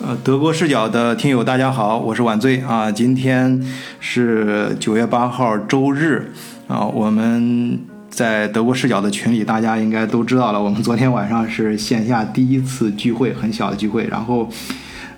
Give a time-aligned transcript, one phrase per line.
[0.00, 2.90] 呃，德国视角的听友大家好，我是晚醉啊。
[2.90, 3.60] 今天
[4.00, 6.32] 是九月八号周日
[6.66, 7.78] 啊，我们
[8.10, 14.48] 在德国视角的群里，大家应该都知道了，我们昨天晚上是线下第一次聚会，很小的聚会，然后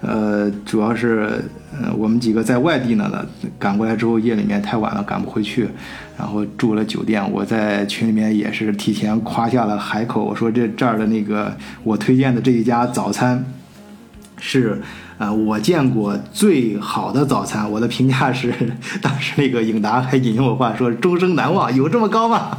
[0.02, 3.24] 呃，主要是呃我们几个在外地呢呢，
[3.58, 5.66] 赶过来之后夜里面太晚了，赶不回去，
[6.18, 7.24] 然后住了酒店。
[7.32, 13.42] 我在群里面也是提前夸下了海口，我说这这儿的那个我推荐的这一家早餐。
[14.38, 14.80] 是，
[15.16, 17.70] 呃，我见过最好的早餐。
[17.70, 18.52] 我的评价是，
[19.00, 22.58] 当时那个影达还引用我话说：“终生难忘，有这么高吗？”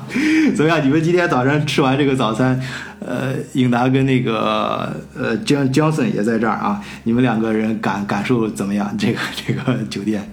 [0.56, 0.84] 怎么样？
[0.84, 2.60] 你们今天早上吃完这个早餐，
[3.00, 8.96] 呃，影达跟那个呃江江森也在这儿啊，你们两个人感感受怎么样？
[8.98, 10.32] 这个这个酒店。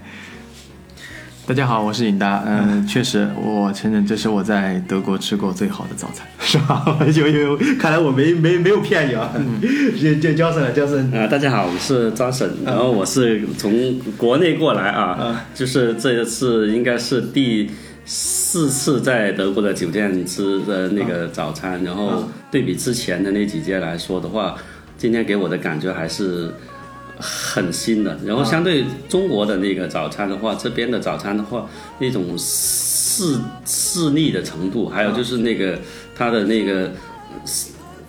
[1.44, 2.44] 大家好，我是尹达。
[2.46, 6.84] 嗯， 确实，我承认这是我在德国吃过最好的早餐， 是吧？
[7.16, 9.28] 有有，看来我没没没有骗你啊。
[10.00, 17.68] 这这焦森，焦森啊，大家好，我是张婶，然后我是从国内过来啊，就是这次应该是第
[18.04, 24.54] 四次在德国的酒店吃的那个早餐，然后对比之前的那几间来说的话，
[24.96, 26.54] 今天给我的感觉还是。
[27.22, 31.64] 很新的，然后相对中国的那个早餐的话，这边的早餐的话，
[32.00, 35.78] 那种细细腻的程度，还有就是那个
[36.16, 36.90] 它的那个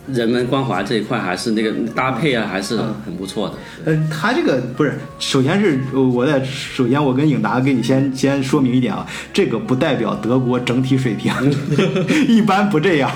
[0.07, 3.55] 人文关怀这一块，还是那个搭配啊，还是很不错的。
[3.85, 11.31] 呃，他这个不是，首先是我在首先我跟颖达给你先先说明一点啊，这个不代表德国整体水平，
[12.27, 13.09] 一般不这样。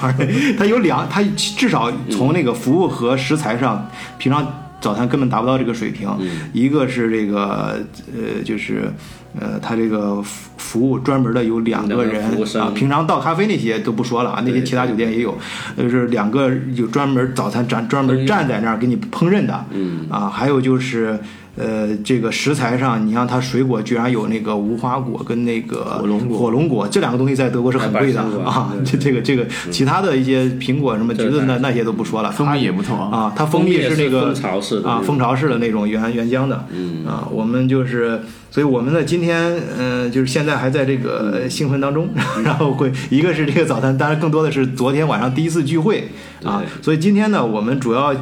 [0.58, 4.64] 它有两，它至少从那个服务和食材上，平常。
[4.80, 6.10] 早餐根本达不到这个水平，
[6.54, 7.80] 一个是这个
[8.14, 8.92] 呃，就是
[9.40, 12.26] 呃，他这个服服务专门的有两个人
[12.60, 15.38] 啊，平常倒咖啡那些都不说了啊，那些其他酒店也有，
[15.78, 19.66] 就是两个有专门早餐站专门站在那儿给你烹饪的，
[20.10, 21.20] 啊，还有就是。
[21.58, 28.72] 呃，这个食材上，你像它水果居然有那个无花果跟那个火龙果，火龙果这两个东西在德国是很贵的啊。
[28.86, 33.34] 这这个这个其他的一些苹果什么橘子那那些都不说了，蜂蜜也不错啊。
[33.36, 36.64] 它蜂蜜是那个蜂巢式啊，蜂巢式的那种原原浆的。
[36.72, 42.08] 嗯啊，我们就是，所以我们呢今天嗯就是现在还在这个兴奋当中，
[42.44, 46.08] 然后会一个是这个早餐，当然更多的是昨天晚上第一次聚会
[46.44, 48.14] 啊，所以今天呢我们主要。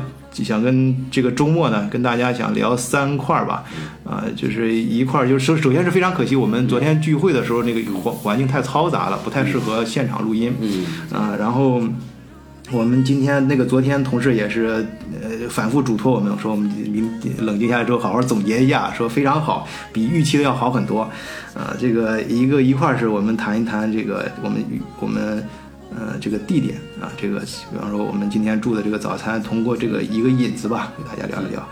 [0.44, 3.64] 想跟这个周末呢，跟大家想聊三块儿吧，
[4.04, 11.82] 啊，就是一块儿，就是首首先是非常可惜，我们昨天聚会的时候那个环环境太嘈杂了，不太适合现场录音，嗯，啊，然后
[12.72, 14.86] 我们今天那个昨天同事也是
[15.22, 17.10] 呃反复嘱托我们说，我们明
[17.40, 21.04] 冷静下来之后好好总结一下，说非常好，比预期的要好很多，
[21.54, 24.64] 啊，这个一个一块儿是我们谈一谈这个我们
[25.00, 25.44] 我们。
[25.98, 31.66] 呃，这个地点啊，这个比方说我们今天住的这个早餐，通过这个一个引子吧，给大家聊一聊，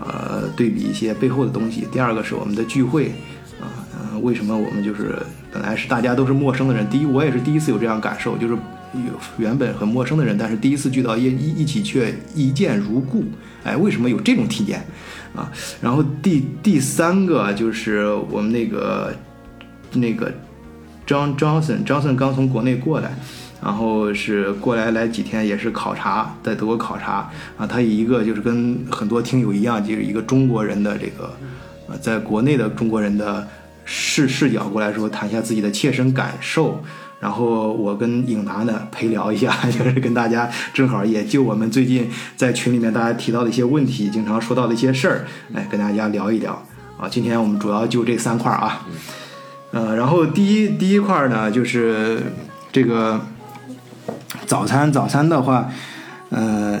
[0.00, 1.86] 呃，对比一些背后的东西。
[1.92, 3.12] 第二个是我们的聚会
[3.60, 5.16] 啊，呃，为什么我们就是
[5.52, 8.54] 本来是大家都是陌生的人，第一我也是第一次有这样感受，就是
[8.94, 13.22] 有原本很陌生的人，但是第一次聚到一一一起却一见如故，
[13.62, 14.84] 哎，为什么有这种体验
[15.36, 15.52] 啊？
[15.80, 19.14] 然后第第三个就是我们那个
[19.92, 20.32] 那个
[21.06, 23.16] John Johnson Johnson 刚从国内过来。
[23.60, 27.66] 然后是过来来几天，也是考察，在德国考察啊。
[27.66, 31.34] 他以一个就是跟很多听友一样，就是一个中国人的这个，
[31.88, 33.48] 呃，在国内的中国人的
[33.84, 36.80] 视视角过来说，谈一下自己的切身感受。
[37.18, 46.64] 然后我跟影达呢陪聊一下，就是跟大家正好也就我们最近在群里面大家提到的一些问题，经常说到的一些事儿，来跟大家聊一聊
[46.96, 47.08] 啊。
[47.08, 48.86] 今天我们主要就这三块啊，
[49.72, 52.22] 呃，然后第一第一块呢就是
[52.70, 53.20] 这个。
[54.46, 55.68] 早餐，早餐的话，
[56.30, 56.78] 呃，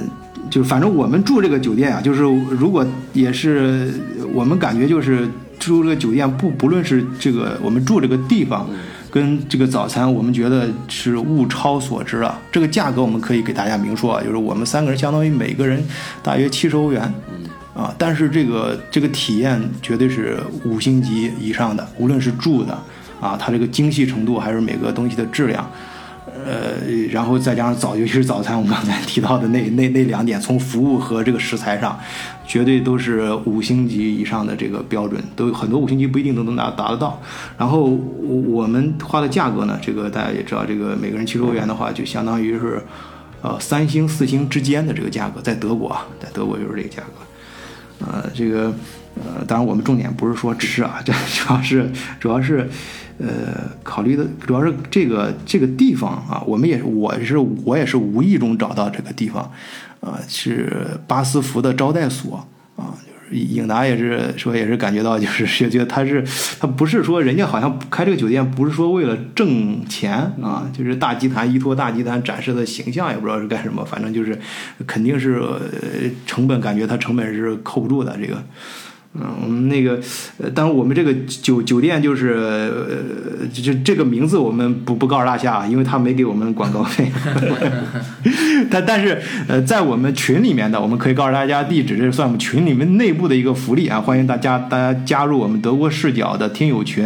[0.50, 3.92] 就反正我们住这个酒店啊，就是如果也是
[4.34, 8.68] 我们感觉就是住这个酒店不不论是这个我们住这个地方，
[9.10, 12.38] 跟这个早餐，我们觉得是物超所值啊。
[12.52, 15.82] 这个价格我们可以给大家明说啊，就是我们三个人相当于每个人
[16.22, 17.02] 大约七十欧元，
[17.74, 22.78] 啊，但是这个这个体验绝对是五星级以上的，无论是住的
[23.20, 25.68] 啊，它这个精细程度还是每个东西的质量。
[26.48, 26.80] 呃，
[27.10, 31.98] 然后再加上早，尤其是早餐，我们刚才提到的那那那两点，从服务和这个食材上，
[32.46, 37.20] 绝对都是五星级以上的这个标准，都有很多五星级不一定都能达达得到。
[37.58, 37.84] 然后
[38.46, 42.82] 我们花的价格呢，这个大家也知道，这个每个人七十欧元的话，就相当于是
[43.42, 48.06] 呃三星四星之间的这个价格，在德国啊，在德国就是这个价格。
[48.06, 48.72] 呃，这个
[49.24, 52.68] 呃，当然我们重点不是说吃啊，这主要是主要是。
[53.20, 59.50] 呃，考虑的主要是这个这个地方啊，我们也是，我是我也是无意中找到这个地方，
[60.00, 66.24] 啊，是巴斯福的招待所啊，就是影达也是说，也是感觉到，就是觉得他是
[66.60, 74.38] 他不是说人家好像开这个酒店不是说为了挣钱啊，就是大集团依托大集团展示的形象，也不知道是干什么，反正就是
[74.86, 75.42] 肯定是
[76.24, 78.40] 成本，感觉他成本是扣不住的这个。
[79.20, 79.98] 嗯，我们那个，
[80.38, 81.12] 呃，当然我们这个
[81.42, 87.10] 酒酒店就是，呃，就这个名字我们不不告诉大家，因为他没给我们广告费。
[88.70, 97.04] 但但是，呃，在我们群里面的，我们可以告诉大家地址，这是算我们群里面内部的一个福利啊，欢迎大家大家加入我们德国视角的听友群，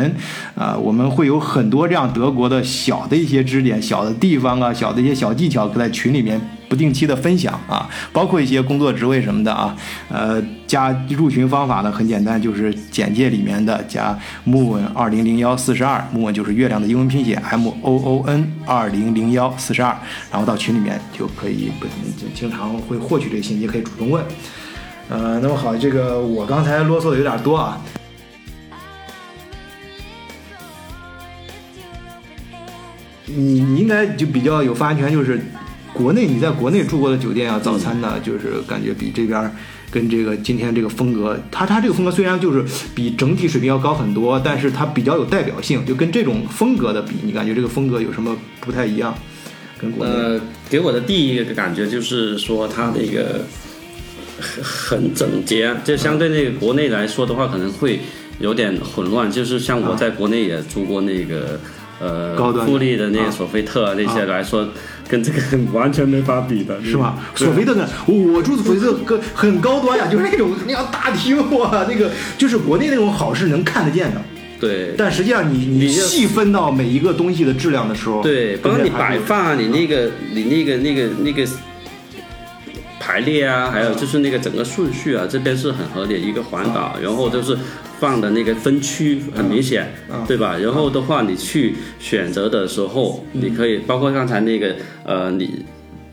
[0.54, 6.40] 啊，我们会有很多这样德国的小的一些支点、小的地方啊、小的一些小技巧在群里面。
[6.72, 9.76] 不定期的分享啊，包括一些工作职位什么的啊，
[10.08, 19.94] 呃，加入群方法呢很简单，就是简介里面的加 moon 二零零幺四十二，moon 就是月亮的英文拼写 m o o n 二零零幺四十二，
[20.30, 21.86] 然后到群里面就可以不
[22.34, 24.24] 经常会获取这个信息，可以主动问。
[25.10, 27.78] 呃，那么好，这个我刚才啰嗦的有点多啊，
[33.26, 35.38] 你你应该就比较有发言权，就是。
[35.92, 39.50] 国内你在国内住过的酒店啊，早餐呢，就是感觉比这边
[39.90, 49.14] 跟这个今天这个风格，它它这个风格虽然就是比整体水平要高很多，但是它比较有代表性，就跟这种风格的比，你感觉这个风格有什么不太一样？
[49.78, 50.12] 跟国内？
[50.12, 50.40] 呃，
[50.70, 53.44] 给我的第一个感觉就是说它那个
[54.40, 58.00] 很很整洁，就相对那个国内来说的话，可能会
[58.38, 59.30] 有点混乱。
[59.30, 61.60] 就是像我在国内也住过那个
[62.00, 64.68] 呃高，富丽的那个索菲特那些来说。
[65.08, 67.18] 跟这个很完全没法比的，是吧？
[67.34, 67.86] 索菲特呢？
[68.06, 74.22] 我住的索菲特个很高端呀，就是那种那样大厅 哇，那个就是国内那种好是能看得见的。
[74.58, 74.94] 对。
[74.96, 81.46] 但实际上，你你细分到每一个东西的质量的时候，对，包括你摆放，你那个你那个那个那个
[82.98, 87.56] 排列啊，还有就是那个整个顺序啊，这边是很合理一个环保，然后就是。
[88.02, 89.94] 放的那个分区很明显，
[90.26, 90.56] 对吧？
[90.58, 95.64] 然后的话，你去选择的时候，你可以包括刚才那个呃，你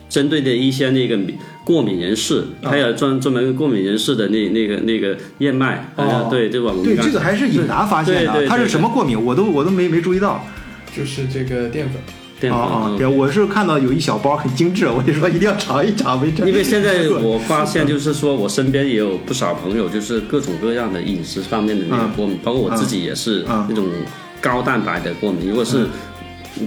[0.08, 1.18] 针对的一些那个
[1.64, 5.92] 过敏人士，还有专专门过敏人士的那那个那个燕麦，
[6.30, 6.72] 对对吧？
[6.84, 9.20] 对，这个还是尹达发现的，它是什么过敏？
[9.20, 10.46] 我都我都没没注意到，
[10.96, 12.00] 就是这个淀粉。
[12.48, 12.94] 啊啊！
[12.96, 16.24] 对，我是看到有一小包很精致，我就说一定要尝一尝。
[16.46, 23.86] 因为现在我发 现，就是说我身边也有不少朋友，就是各种各样的饮食方面的那个过敏，包括我自己也是那种
[24.40, 25.48] 高蛋白的过敏。
[25.48, 25.86] 如果是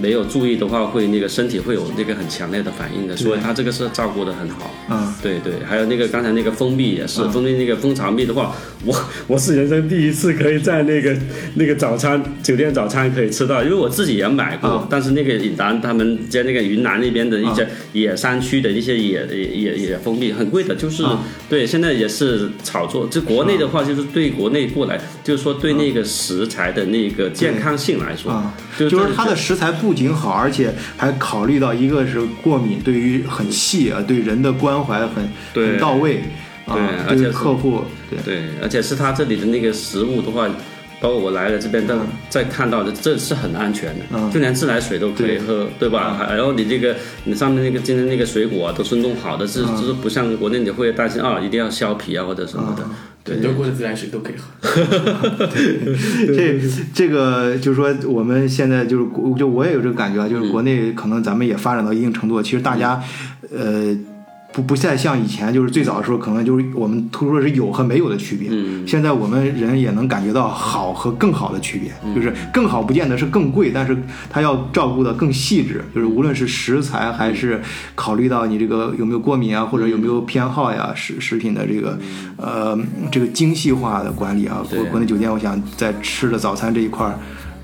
[0.00, 4.70] 没有注意的话，会那个身体会有那个很强烈的反应的，所以他这个是照顾的很好。
[4.90, 8.54] 嗯，对对，还有那个刚才那个蜂蜜也是，蜂蜜那个蜂巢蜜的话，
[8.84, 8.94] 我
[9.28, 11.16] 我是人生第一次可以在那个
[11.54, 21.04] 那个早餐酒店早餐可以吃到，因为我自己也买过，但是那个尹达他们在那个云南那边的一些野山区的一些野野野蜂蜜很贵的，就是
[21.48, 23.06] 对，现在也是炒作。
[23.06, 28.42] 就国内的话，就是对国内过来，就是说对那个食材的那个健康性来说，
[28.78, 29.74] 就是它的食材。
[29.84, 36.22] 不仅好，而且还考虑到一个是过敏，对于很细啊，对人的关怀很很到位
[36.64, 36.74] 啊，
[37.06, 40.48] 对客户对对，而且是他这里的那个食物的话，
[41.00, 41.94] 包括我来了这边都
[42.30, 46.26] 在看到的，这是很安全的，就连自来水都可以喝，对吧？
[46.30, 52.82] 然后你这个你上面那个今天那个水果都是弄好的，是就是不像国内你会担心啊，一定要削皮啊或者什么的。
[53.24, 54.52] 对，德国的自来水都可以喝。
[56.36, 56.60] 这
[56.94, 59.06] 这个就是说，我们现在就是
[59.36, 63.02] 就我也有这个感觉啊，就是国内可能咱们也发展到一定程度，其实大家
[63.50, 63.96] 呃。
[64.54, 68.48] 不不再像以前，就是最早的时候，可能就是我们突出的是有和没有的区别。
[68.52, 73.96] 嗯，现在我们人也能感觉到好和更好的区别，就是更好不见得是更贵，但是
[74.30, 77.60] 它要照顾的更细致，就是无论是食材还是
[77.96, 81.98] 考虑到你这个有没有过敏啊，或者有没有偏好呀，食食品的这个
[82.36, 82.78] 呃
[83.10, 84.64] 这个精细化的管理啊。
[84.70, 87.18] 国国内酒店，我想在吃的早餐这一块儿。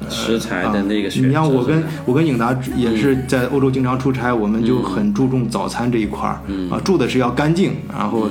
[0.09, 6.41] 食材的那个，你像我跟我跟颖达也是在欧洲经常出差，我们就很注重早餐这一块儿
[6.71, 8.29] 啊，住的是要干净，然后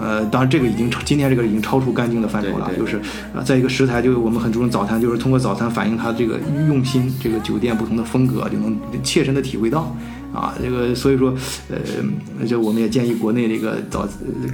[0.00, 2.96] 呃，当然这个已经今天这个已经超出干净的范畴了，就是
[3.34, 6.38] 啊，在一个食材，就是我们很注重早餐，就是通过早餐反映它这个
[6.68, 9.94] 用心，这个酒店不同的风格，就能切身的体会到。
[10.32, 11.34] 啊，这个所以说，
[11.68, 14.08] 呃，就我们也建议国内这个早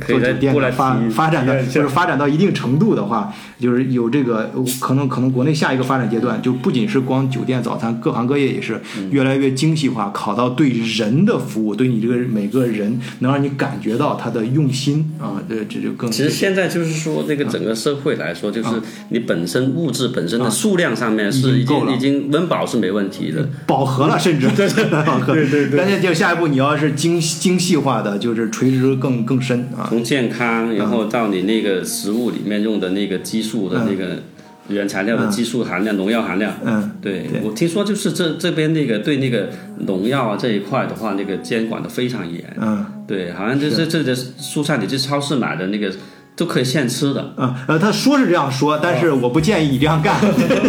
[0.06, 8.80] 做酒店发发展的，就是发展到一定程度的话，就是有这个可能，可能国内下一个发展阶段，就不仅是光酒店早餐，各行各业也是
[9.10, 16.10] 越来越精细化，考到对人的服务，对你这个每个人能让你感觉到他的用心啊，这这就更。
[16.10, 18.68] 其实现在就是说，这个整个社会来说，就是
[19.10, 24.68] 你本身物质本身的数量上面是已经已经温饱是没问题的，饱和了，甚至对
[25.48, 25.67] 对对。
[25.76, 29.86] 但是就下一步你要是精精细化的，就是垂直更更深啊。
[29.88, 34.22] 从健康，然后到你那个食物里面用的那个激素的那个
[34.68, 36.54] 原材料的激素含量、农药含量。
[36.64, 39.48] 嗯，对我听说就是这这边那个对那个
[39.86, 42.44] 农药啊这一块的话，那个监管的非常严。
[42.60, 45.92] 嗯，对，好像就是这的蔬菜，你去超市买的那个
[46.38, 47.32] 都可以现吃的。
[47.36, 50.14] 啊，呃，他说是这样说，但是我不建议你这样干。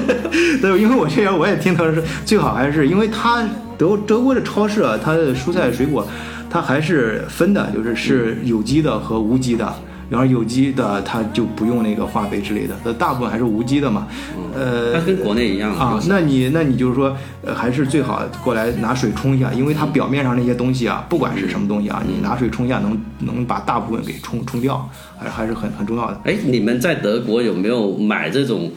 [0.60, 3.48] 对，因为我这边我也听他说，最好还是因为他
[3.78, 6.06] 德德国的超市啊，它的蔬菜水果，
[6.50, 9.74] 它还是分的，就是是有机的和无机的。
[10.10, 14.08] 然后有机的它就不用那个化肥之类的，它大部分还是无机的嘛。
[14.56, 16.00] 呃，它跟国内一样啊。
[16.08, 26.20] 那你那你就是说，呃，还是最好过来拿水冲一下，因为它表面上那些东西啊，不管是什么东西啊，你拿水冲一下，能能把大部分给冲冲掉，还还是很很重要的。
[26.24, 28.72] 哎，你们在德国有没有买这种？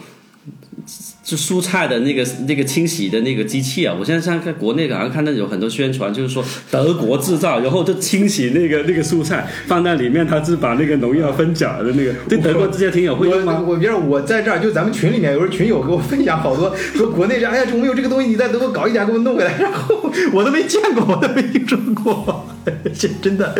[1.23, 12.13] 就蔬菜的那个那个清洗的那个机器啊，我现在像在国内好像看到有很多宣传，就是说德国制造，然后就清洗那个那个蔬菜放在里面，它是把那个农药分解的那个。
[12.27, 13.63] 对德国这些挺有会用吗？
[13.65, 22.45] 我觉得我在这儿就咱们群里面有时候群友给我分享好多，说国内这哎呀我们有这个东西，你在德国搞一点给我弄回来，然后我都没见过，我都没听说过，
[22.93, 23.55] 这真的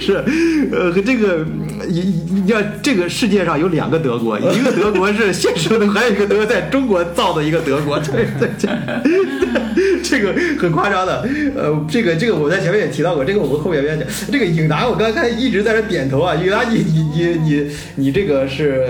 [0.00, 0.24] 是
[0.72, 1.46] 呃这个
[1.88, 2.00] 你
[2.32, 7.04] 你要这个世界上有两个德国，一个德国是现实的，还有一个德国在中国。
[7.14, 11.24] 造的一个德国，对 对对，这个很夸张的。
[11.54, 14.04] 呃，这个这个我在前面也提到过，这个我们后面要讲。
[14.32, 16.34] 这个颖达，我刚才一直在这点头啊。
[16.34, 18.86] 颖达，你你你你你这个是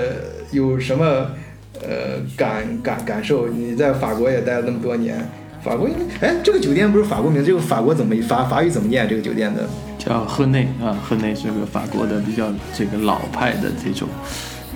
[0.52, 1.26] 有什么
[1.82, 3.48] 呃感感感受？
[3.48, 5.18] 你在法国也待了那么多年，
[5.62, 5.88] 法国
[6.20, 7.44] 哎，这个酒店不是法国名？
[7.44, 9.06] 这个法国怎么法法语怎么念？
[9.08, 9.68] 这个酒店的
[10.04, 12.46] 叫赫内啊，赫内是个法国的比较
[12.76, 14.08] 这个老派的这种。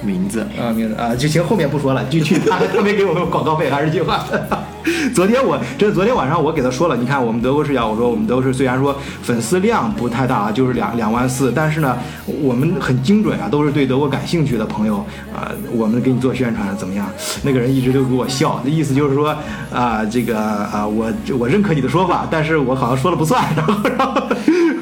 [0.01, 2.39] 名字啊，名字啊，就行，后面不说了，继续。
[2.39, 4.25] 他他没给我们广告费，还是句话。
[5.13, 15.05] 昨天我这昨天晚上我给他说了，你看我们德国视角，我说我们都是虽然说粉丝量不太大啊，就是两两万四，但是呢，我们很精准啊，都是对德国感兴趣的朋友
[15.35, 17.05] 啊，我们给你做宣传怎么样？
[17.43, 19.37] 那个人一直都给我笑，那意思就是说
[19.75, 24.23] 啊，这个啊，我我认可你的说法，但是我好像说了不算，然后然后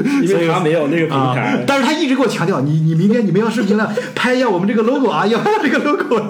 [0.23, 6.23] 因为他没有那个平台，但是他一直给我强调，你你明天你们要视频了，拍一下我们这个 logo 啊，要这个 logo。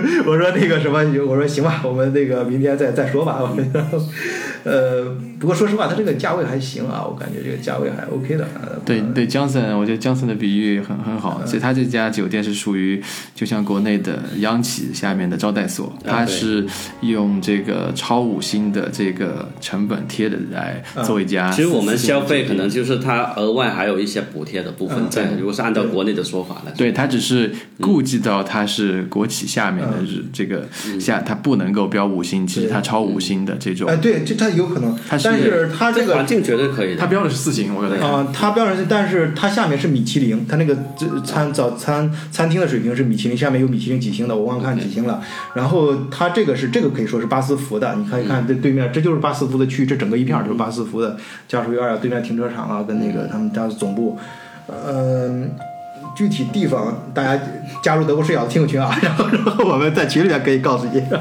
[0.26, 3.40] 我说那个什么，我说行吧，我们那个明天再再说吧。
[4.64, 5.04] 呃，
[5.40, 8.46] 不过说实话，它这个价位还行啊，我感觉这个价位还 OK 的。
[8.84, 11.44] 对对，江森，我觉得江森的比喻很很好。
[11.44, 13.02] 所以他这家酒店是属于
[13.34, 16.64] 就像国内的央企下面的招待所，它是
[17.00, 21.50] 用这个超五星的这个成本贴的来做一家。
[21.50, 25.32] 其实我们消费可能就是它额外还有一些补贴的部分在。
[25.38, 29.96] 如果是按照国内的说法来，对他只是顾及到他是国企下面的
[30.32, 30.66] 这个
[31.00, 33.88] 下，它不能够标五星，其实它超五星的这种。
[33.88, 34.52] 哎，对，这它。
[34.52, 45.22] 有可能，但是它这个环境绝对可以，它标的是四星，我觉得啊，它标的是，但是它下面是米其林，它那个这餐早餐餐厅的水平是米其林，下面有米其林几星的，我忘看几星了。
[45.54, 51.16] 然后它这个是这个可以说是巴斯福的，你可以看这对面，这就是巴斯福的区域，这整个一片就是巴斯福的
[51.48, 54.18] 家属院啊，对面停车场啊，跟那个他们家总部，
[54.68, 55.50] 嗯。
[56.14, 57.40] 具体地方大家
[57.82, 61.02] 加入德国视角的听友群啊，然 后然后我们在群里面可以告诉你。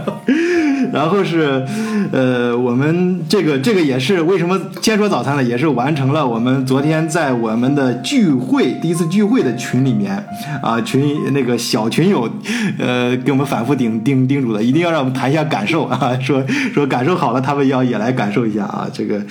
[0.91, 1.63] 然后是，
[2.11, 5.43] 呃，我们这个这个也是为什么先说早餐呢？
[5.43, 10.25] 也是完成了我们昨天在我们的聚会第一次聚会的群里面
[10.61, 12.29] 啊，群那个小群友，
[12.77, 16.43] 呃，给我们反复叮叮叮嘱的，一定要让我们谈一下感受啊，说
[16.73, 19.21] 说感受好了，他们要也来感受一下啊，这个，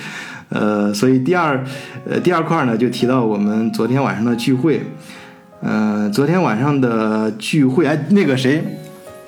[0.49, 1.63] 呃，所以第二
[2.09, 4.81] 呃第二块呢，就提到我们昨天晚上的聚会。
[5.63, 8.63] 嗯，昨天晚上的聚会，哎，那个谁，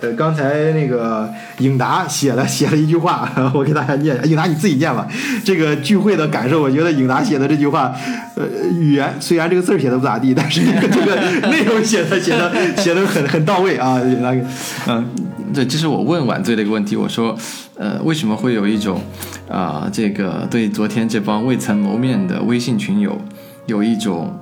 [0.01, 5.07] 呃，刚才那个颖达写了写了一句话， 我给大家念，颖达你自己念吧。
[5.45, 7.93] 这个聚会的感受，我觉得颖达写的这句话，
[8.35, 10.61] 呃，语言虽然这个字写的不咋地，但是
[10.91, 11.15] 这个
[11.49, 14.01] 内容写的写的 写的很很到位啊。
[14.21, 14.41] 那个，
[14.87, 15.05] 嗯，
[15.53, 17.37] 对，这是我问晚醉的一个问题，我说，
[17.77, 18.99] 呃，为什么会有一种
[19.47, 23.21] 啊，这个对昨天这帮未曾谋面的微信群友
[23.67, 24.35] 有一种。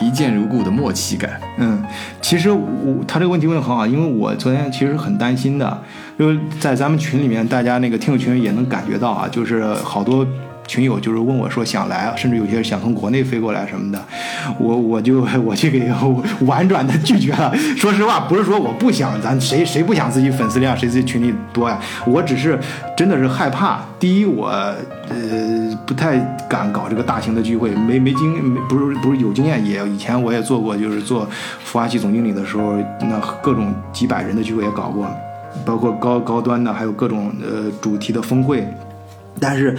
[0.00, 1.40] 一见如故的默契感。
[1.58, 1.82] 嗯，
[2.20, 5.82] 其实我他这个问题问的很好，因为我昨天其实很担心的，
[6.18, 10.26] 就是在咱们群里面，大家那个听友群也能感觉到啊，就是好多。
[10.68, 14.00] 群友就是问我说想来，甚至有些想从国内飞过来什么的，
[14.60, 15.90] 我我就 我去给
[16.46, 17.52] 婉转的拒绝了。
[17.76, 21.80] 说实话，不是说我不想，咱谁谁不想自己粉丝量谁自己群里多呀？
[22.06, 22.56] 我只是
[22.94, 23.80] 真的是害怕。
[23.98, 31.26] 第一，我呃不太敢搞这个大型的聚会，没没经没不是不是有经验，也以前我也做过，就是做
[31.66, 35.08] 孵化器总经理的时候，那各种几百人的聚会也搞过，
[35.64, 38.68] 包括高高端的，还有各种呃主题的峰会。
[39.40, 39.76] 但是，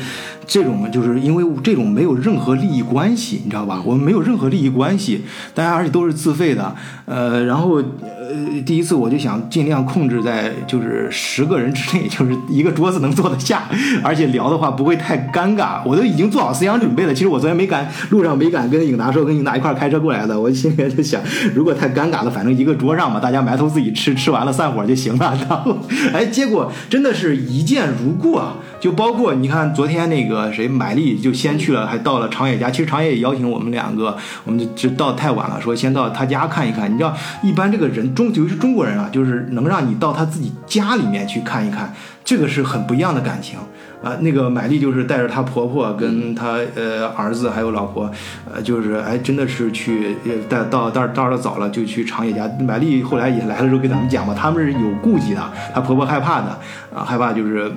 [0.50, 3.80] 这种就是因为这种没有任何利益关系，你知道吧？
[3.86, 6.76] 我们没有任何利益关系，大家而且都是自费的，
[7.06, 13.70] 呃，然后呃，第一次我就想尽量控制在就是十个人之内，就是一个桌子能坐得下，
[14.04, 15.82] 而且聊的话不会太尴尬。
[15.86, 17.14] 我都已经做好思想准备了。
[17.14, 21.22] 其实我昨天没敢路上没敢跟颖达说，跟颖达一块开车过来的，我心里面就想，
[21.54, 25.38] 如果太尴尬了，反正一个桌上嘛，大家埋头自己吃，吃完了散伙就行了。
[25.48, 25.78] 然后，
[26.12, 28.56] 哎，结果真的是一见如故啊！
[28.80, 32.70] 就包括你看昨天那个谁买力就先去了，还到了长野家。
[32.70, 34.16] 其实长野也邀请我们两个，
[34.46, 36.92] 我们就就到太晚了，说先到他家看一看。
[36.92, 41.94] 你知道，一般这个人中，尤其是中国人啊，就是能让你到他自己家里面去看一看，
[42.24, 43.58] 这个是很不一样的感情
[44.04, 44.16] 啊。
[44.22, 48.10] 那个买力就是带着她婆婆跟她呃儿子还有老婆，
[48.54, 50.16] 呃，就是哎真的是去
[50.48, 52.50] 带到到到了早了就去长野家。
[52.60, 56.48] 买力后来也来了之后跟咱们讲嘛，他们是有顾忌的，她婆婆害怕的
[56.96, 57.72] 啊，害怕就是。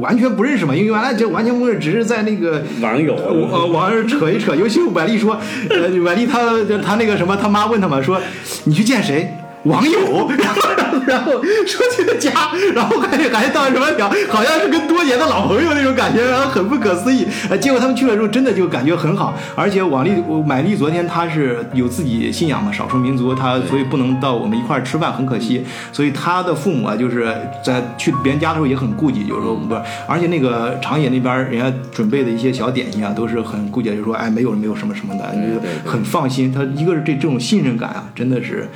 [0.00, 4.54] 完全不认识嘛，因为原来就完全不认识，只是在那个网友呃网上扯一扯。
[4.54, 5.38] 尤其是百丽说，
[5.70, 6.40] 呃，百丽她
[6.82, 8.20] 她那个什么，他妈问他嘛，说
[8.64, 9.32] 你去见谁？
[9.64, 10.60] 网友，然后
[11.06, 12.30] 然后说去他家，
[12.74, 17.26] 然后感觉感觉到什么了，好像是跟多年的老朋友那种感觉，然后很不可思议。
[17.48, 19.34] 呃，结果他们去了之后，真的就感觉很好。
[19.54, 20.12] 而且王丽
[20.46, 25.64] 买丽昨天她是有自己信仰嘛，少数民族，她所以不能到我们一块儿吃饭，很可惜。
[25.92, 29.80] 所以她的父母啊，就是在去别人家的时候也很顾忌，就是说不是。
[30.06, 36.52] 而且那个长野那边人家准备的一些小点心啊，都是很顾忌，就是说哎，没有没有什么什么的，就很放心。
[36.52, 38.68] 他一个是这这种信任感啊，真的是。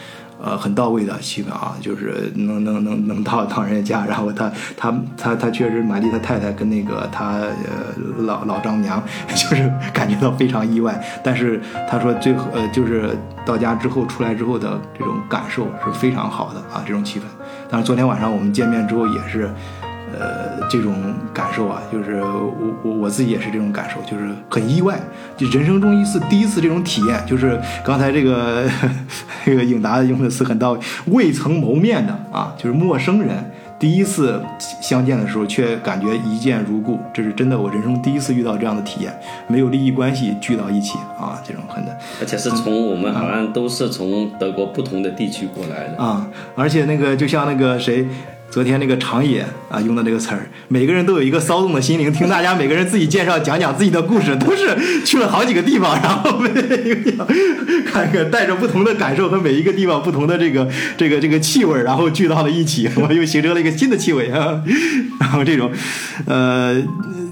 [0.43, 17.23] 呃，很到位的气氛啊，就是能能能能到到人家家，然后他他他他确实玛丽他太太跟那个他呃老老丈母娘， 就是感觉到非常意外，但是他说最后呃就是到家之后出来之后的这种感受是非常好的啊，这种气氛。
[17.71, 19.51] 但是昨天晚上我们见面之后也是。
[20.19, 20.95] 呃，这种
[21.33, 24.99] 感受啊，就是我我我自己也是这种感受，就是很意外，
[25.37, 28.69] 就人生中一次第一次这种体验，就是刚才这个
[29.45, 34.43] 这个颖达用的词很到位，未曾谋面的啊，就是陌生人第一次
[34.81, 39.13] 相见的时候，却感觉一见如故，这是真的，我人生第一次遇到这样的体验，
[39.47, 48.07] 没有利益关系聚到一起啊，这种很的，而且是从我们好像都是从德国不同的地区过来的啊，而且那个就像那个谁。
[48.51, 57.27] 昨天那个长野啊用的这个词儿，每个人都有一个骚动的心灵，听大家每个人自己介绍讲讲自己的故事，都是去了好几个地方，然后每个
[57.87, 64.63] 看看带着不同的感受和每一个地方不同的这个这个 这个气味，然后聚到了一起，我又形成了一个新的气味啊。
[65.21, 65.71] 然后这种，
[66.25, 66.83] 呃，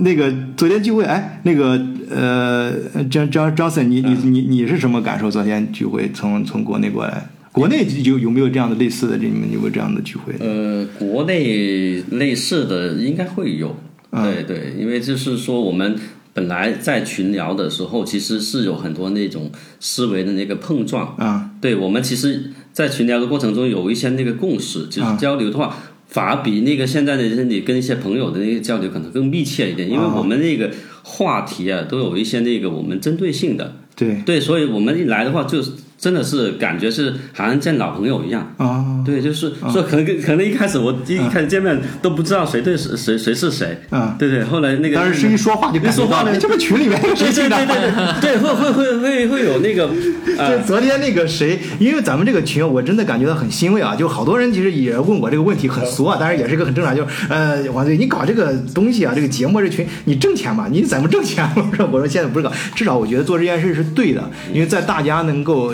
[0.00, 2.72] 那个昨天聚会，哎，那个呃，
[3.11, 5.31] 张张张森，你你你你是什么感受？
[5.31, 7.26] 昨天聚会从从国内过来。
[7.57, 9.16] 国内有有没有这样的类似的？
[9.16, 10.35] 你们有没有这样的聚会？
[10.40, 13.75] 呃，国内类似的应该会有，
[14.11, 15.97] 对对，因为就是说我们
[16.35, 21.53] 本来在群聊的时候，其实是有很多那种思维的那个碰撞啊。
[21.59, 25.75] 对我们其实，在群聊的过程中有一些那个共识，就是交流的话，
[26.09, 30.71] 反而比那个现在的你跟一些朋友的那个交流可能更密切一点，因为我们那个
[31.03, 33.77] 话题啊，都有一些那个我们针对性的。
[33.97, 35.73] 对对，所以我们一来的话就是。
[35.98, 39.02] 真的是感觉是好像见老朋友一样啊！
[39.04, 44.14] 对，就是说可能可能一开始我一开始见面都不知道谁对谁谁谁是谁啊！
[44.18, 49.88] 对对，后来那个但是一说话就一说话呢，这不群里面谁对对对对对，会会会会会有那个。
[50.37, 53.96] 就，昨天那个谁，因为咱们这个群，我真的感觉到很欣慰啊！
[53.96, 60.66] 就好多人其实也问我这个问题，很俗啊，但是也是一个很正常，就是呃，王队，你搞这个东西啊，这个节目这群，你挣钱吗？
[60.70, 61.48] 你怎么挣钱？
[61.56, 65.72] 我说我说现在不是搞，至少我觉得做这件事是对的，因为在大家能够。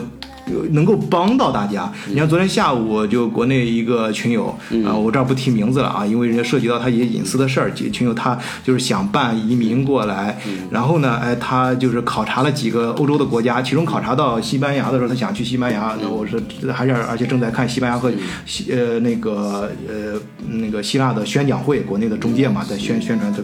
[0.70, 1.90] 能够帮到大家。
[2.08, 4.46] 你像昨天下午，就国内一个群友
[4.84, 7.72] 啊，我这儿不提名字了啊，因为人家涉及到他一些隐私的事儿。
[7.72, 10.38] 群友他就是想办移民过来，
[10.70, 15.96] 然后呢，哎，他就是考察了几个欧洲的国家，其中考察到西班牙的时候，他想去西班牙。
[16.00, 16.40] 那我说
[16.72, 18.12] 还是而且正在看西班牙和
[18.44, 23.42] 西呃那个呃那个希腊的宣讲会，国内的中介嘛，在宣宣传这。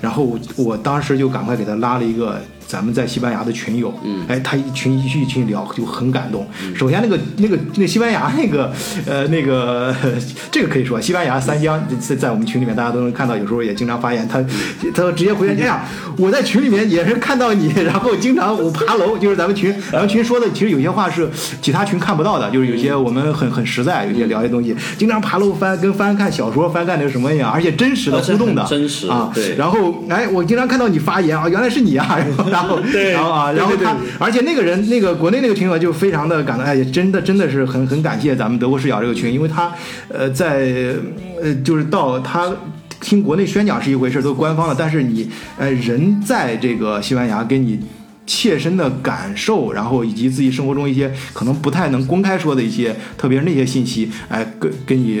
[0.00, 2.40] 然后我当时就赶快给他拉了一个。
[2.70, 3.92] 咱们在西班牙的群友，
[4.28, 6.46] 哎，他一群一去一群聊就很感动。
[6.76, 8.72] 首先那个那个那西班牙 那个
[9.06, 9.92] 呃那个
[10.52, 14.28] 这个可以说，西班牙三江在在我们群里面大家都能看到，有时候也经常发言。
[14.28, 14.40] 他
[14.94, 15.84] 他直接回哎呀，
[16.16, 21.28] 我在群里面也是看到你，然后经常我爬楼，就是咱们群咱们群说的，其实有些话是
[21.60, 29.32] 其他群看不到的，就是有些我们很很实在，有些聊些东西，经常爬楼翻跟翻看小说翻看那个什么一样，而且真实的互动的，真实啊。
[29.34, 29.56] 对。
[29.56, 32.16] 然后哎，我经常看到你发言啊，原来是你啊，
[32.48, 32.59] 然后。
[33.12, 39.72] 然后，然后啊，然后他，而且那个人，那个国内那个群友就非常的感动，哎，真的真的是很很感谢咱们德国视角这个群，因为他，
[40.08, 40.94] 呃，在
[41.42, 42.50] 呃，就是到他。
[43.02, 47.80] 听国内宣讲是一回事，都是官方的，但是你呃人在这个西班牙给你。
[48.30, 55.20] 切身的感受，然后以及自己生活中一些可能不太能公开说的一些，特别是那些信息，哎，跟跟你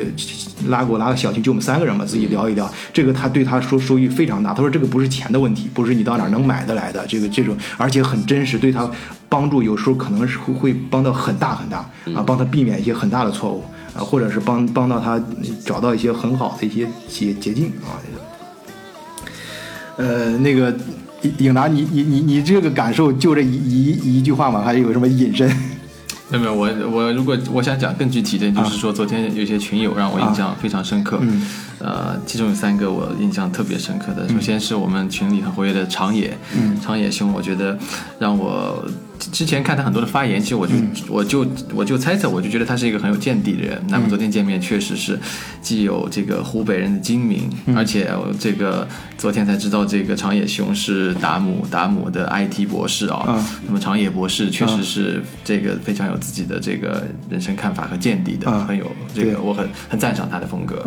[0.68, 4.54] 拉给我拉个小群，就我们三个人嘛，自己聊一聊，这个他对他说收益非常大。
[4.54, 8.88] 他说这个不是钱的问题，不是你到哪能买得来的，这个这种而且很真实，对他
[9.28, 11.78] 帮助有时候可能是会会帮到很大很大
[12.14, 15.20] 啊，帮他避免一些很大的错误啊，或者是帮帮到他
[15.66, 17.98] 找到一些很好的一些捷捷径啊，
[19.96, 20.72] 呃，那个。
[21.38, 24.62] 影达，你你你你这个感受就这一一一句话吗？
[24.62, 25.48] 还有什么隐身？
[26.30, 31.20] 没有没有，我我如果我想讲更具体的，就是说昨天有些群友让我印象非常深刻，
[31.78, 34.28] 呃，其中有三个我印象特别深刻的。
[34.28, 36.36] 首先是我们群里很活跃的长野，
[36.80, 37.78] 长野兄，我觉得
[38.18, 38.84] 让我。
[39.32, 40.74] 之前看他很多的发言，其实我就
[41.08, 43.78] 我就我就猜测，我就觉得他是一个很有见地的人。
[43.88, 45.18] 那么昨天见面确实是
[45.60, 53.44] 既有这个湖北人的精明，而且这个昨天才知道这个长野雄是达姆达姆的 IT 博士啊。
[53.66, 60.82] 那么长野博士确实是这个非常有自己的这个人生看法和见地的，很有这个我很很赞赏他的风格。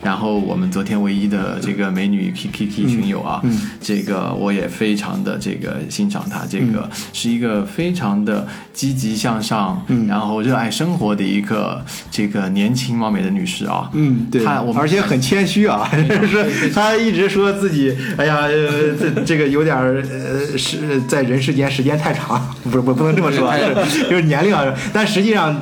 [0.00, 3.42] 然后我们昨天唯一的这个美女 K K K 群友啊，
[3.80, 7.66] 这个我也非常的这个欣赏他，这个是一个。
[7.74, 23.52] 非常的积极向上，嗯，然后热爱生活的一个这个年轻貌美的女士啊，嗯，对，她我而且很谦虚啊， 是她一直说自己，哎呀，这这个有点呃是在人世间时间太长，不是不不能这么说，
[24.08, 25.54] 就是年龄啊，但实际上。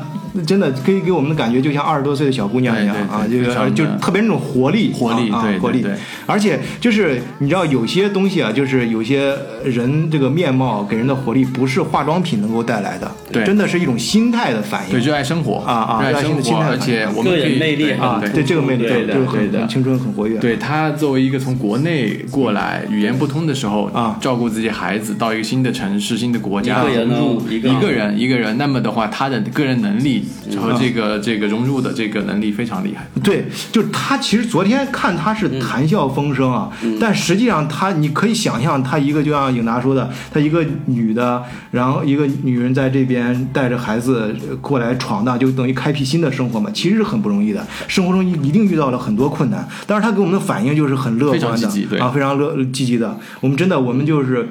[0.46, 5.84] 真的可以给我们的感觉就像二十多岁的小姑娘一样啊，就就特别那种活力，活力，对，活力。
[6.26, 14.92] 而且就是你知道有些东西啊，就是有些人这个面貌给人的活力不是化妆品能够带来的，对，真的是一种心态的反应。
[14.92, 20.38] 对，热爱生活啊啊，热爱生活，而且我们个人魅力啊，对这个魅力，对就是很青春很活跃。
[20.38, 30.19] 对他作为一个从国内过来语言不通的时候啊，照顾自己孩子到一个新的城市、新的国家融入一个人一个人，那么的话，他的个人能力
[30.56, 31.00] 和这个。
[31.10, 33.04] 呃，这个融入的这个能力非常厉害。
[33.22, 47.66] 对，就是他其实昨天看他是谈笑风生啊，但实际上他你可以想象，他一个就像颖达说的，他一个女的，然后一个女人在这边带着孩子过来闯荡，就等于开辟新的生活嘛，其实是很不容易的。
[47.88, 53.18] 生活中一定遇到了很多困难，但是他给我们的反应就是很乐观的啊，非常乐积极的。
[53.40, 54.50] 我们真的，我们就是。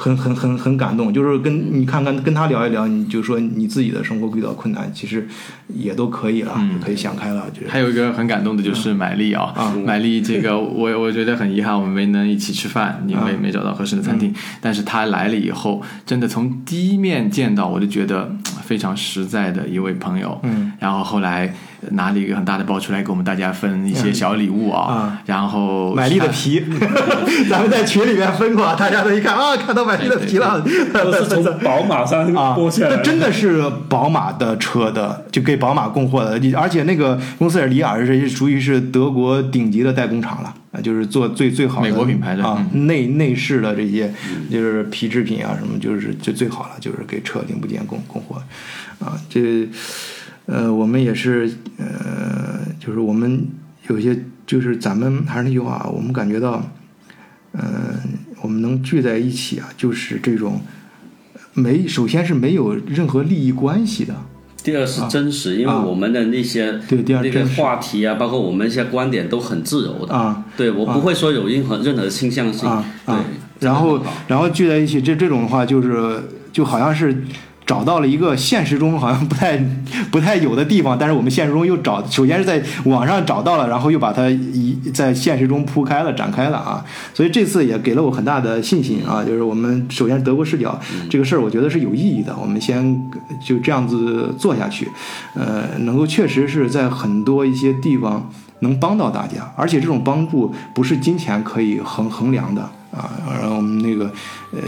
[0.00, 5.28] 很很很很感动，就是跟你看看跟他聊一聊，你就说你自己的生活遇到困难，其实
[5.68, 7.46] 也都可以了，可以想开了。
[7.68, 9.52] 还有一个很感动的就是买力啊，
[9.84, 14.34] 买力这个我我觉得很遗憾，我们没能一起吃饭，因为没找到合适的餐厅。
[14.62, 20.40] 但是他来了以后，真的从第一面见到我就觉得非常实在的一位朋友。
[20.44, 21.54] 嗯，然后后来。
[21.92, 26.62] 拿了一个很大的包出来给我们大家分一些小礼物啊，然后买力的皮，
[27.48, 30.60] 咱们在群里面分过，大家都一看啊，看到买力的皮了，
[30.92, 44.12] 都是从宝马上 剥下来，真的是宝马的车的，就给宝马供货的，而且那个公司是里尔，是属于是德国顶级的代工厂了，就是做最最好的美国品牌的啊内内饰的这些
[44.50, 48.36] 就是皮制品啊什么，就是最最好了，就是给车零部件供供货。
[48.98, 49.66] 啊这。
[50.52, 53.46] 呃，我们也是，呃，就是我们
[53.86, 56.60] 有些，就是咱们还是那句话，我们感觉到，
[57.52, 57.62] 嗯，
[58.42, 60.60] 我们能聚在一起啊，就是这种
[61.54, 64.12] 没，首先是没有任何利益关系的。
[64.64, 70.44] 第二是真实，因为我们的那些对第二那个话题啊，包括我们一些观点都很自由的啊。
[70.56, 72.84] 对我不会说有任何任何倾向性啊。
[73.06, 73.14] 对，
[73.60, 76.20] 然后然后聚在一起，这这种的话就是
[76.52, 77.22] 就好像是。
[77.70, 79.56] 找到了一个现实中好像不太
[80.10, 90.76] 不太有的地方，但是我们现实中又找，首先是在网上找到了，然后又把它一在现实中铺开了、展开了啊，所以这次也给了我很大的信心啊，就是我们首先德国视角
[91.08, 93.00] 这个事儿，我觉得是有意义的，我们先
[93.40, 94.88] 就这样子做下去，
[95.36, 98.28] 呃，能够确实是在很多一些地方
[98.62, 102.68] 能帮到大家，而且这种帮助不是金钱可以衡衡量的。
[102.90, 104.12] 啊，然后我们那个，
[104.52, 104.60] 呃，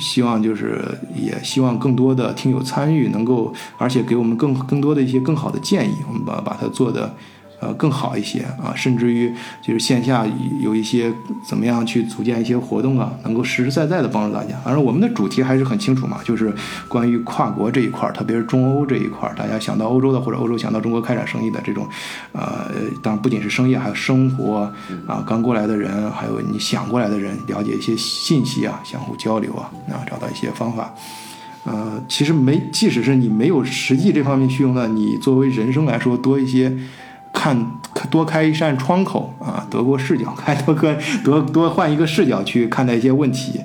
[0.00, 0.82] 希望就是
[1.14, 7.14] 也希望更多的听友参与，能够而且给我们更更多的一些更好的建议，我们把把它做的。
[7.62, 10.26] 呃，更好一些啊，甚至于就是线下
[10.58, 11.12] 有一些
[11.46, 14.56] 怎么样去组建一些活动啊，能够实实在在的帮助大家。
[14.64, 16.52] 反正我们的主题还是很清楚嘛，就是
[16.88, 21.86] 关于跨国这一块儿，特别是中欧这一块儿，大家想到欧洲的或者欧洲想到中国开展生意的这种，
[22.32, 22.68] 呃，
[23.00, 24.68] 当然不仅是生意，还有生活
[25.06, 30.92] 啊，刚过来的人，还有你想过来的人，了解一些信息啊，相互交流啊，啊，找到一些方法。
[31.64, 36.76] 呃，其实没，即使是你没有实际这方面需求呢，你作为人生来说多一些。
[37.32, 37.72] 看
[38.10, 43.60] 多开一扇窗口啊，德国视角，开多个多多换一个视角去看待一些问题。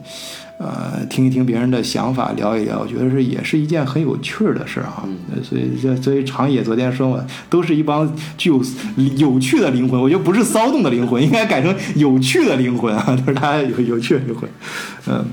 [0.60, 5.04] 呃，听一听别人的想法，聊一聊，我觉得是也是一件很有趣儿的事儿啊。
[5.32, 8.60] 呃所以这所以长野昨天说嘛，都是一帮具有
[9.18, 10.02] 有趣的灵魂。
[10.02, 14.50] 我觉得不是骚动的灵魂，应该改成有趣的灵魂啊， 都是大家有有趣的灵魂。
[15.06, 15.24] 嗯。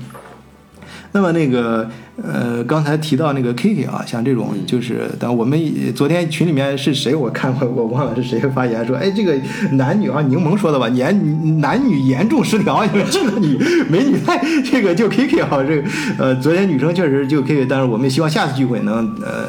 [1.15, 1.89] 那么那个
[2.21, 5.57] 呃，刚才提到那个 Kiki 啊，像这种就是，但我们
[5.95, 9.33] 昨天群里面是谁我看过，我忘了是谁发言说，哎，这个
[9.71, 13.57] 男女啊，柠檬说的吧，严男女严重失调， 你们这个女
[13.89, 15.87] 美女太这个就 Kiki 啊，这个
[16.19, 19.47] 呃，昨天女生确实就 Kiki，但是我们也希望下次聚会能呃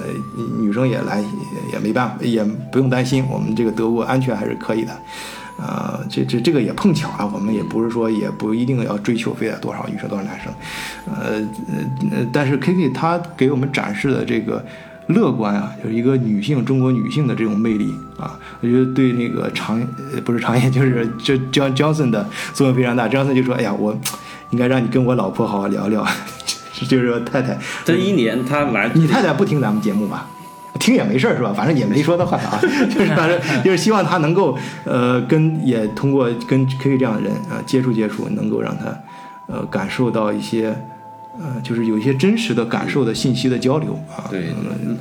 [0.60, 4.92] 女生也来，也也没办法，也不用担心，我们这个德国安全还是可以的。
[5.58, 10.52] 啊、这这这个也碰巧啊，我们也不是说也不一定要追求非得多少女生多少男生，
[11.06, 11.40] 呃
[12.10, 14.64] 呃，但是 Kiki 她给我们展示的这个
[15.06, 19.80] 乐观啊，就是一个女性中国女性的这种魅力啊，我觉得对那个长
[20.12, 23.08] 呃不是长野，就是这 John Johnson 的作用非常大。
[23.08, 23.98] Johnson 就说：“哎呀，我
[24.50, 26.06] 应该让你跟我老婆好好聊聊。
[26.86, 30.28] ”就是说太太，这一年他来你太太不听咱们节目吧？
[30.76, 31.52] 听也没事儿是吧？
[31.52, 32.58] 反正也没说他坏啊，
[32.92, 38.84] 就是反正就是希望他能够呃跟也通过跟 K 这样的人啊、呃接触接触，能够让他
[39.48, 40.74] 呃感受到一些
[41.38, 44.24] 呃就是有一些真实的感受的信息的交流啊。
[44.30, 44.46] 对，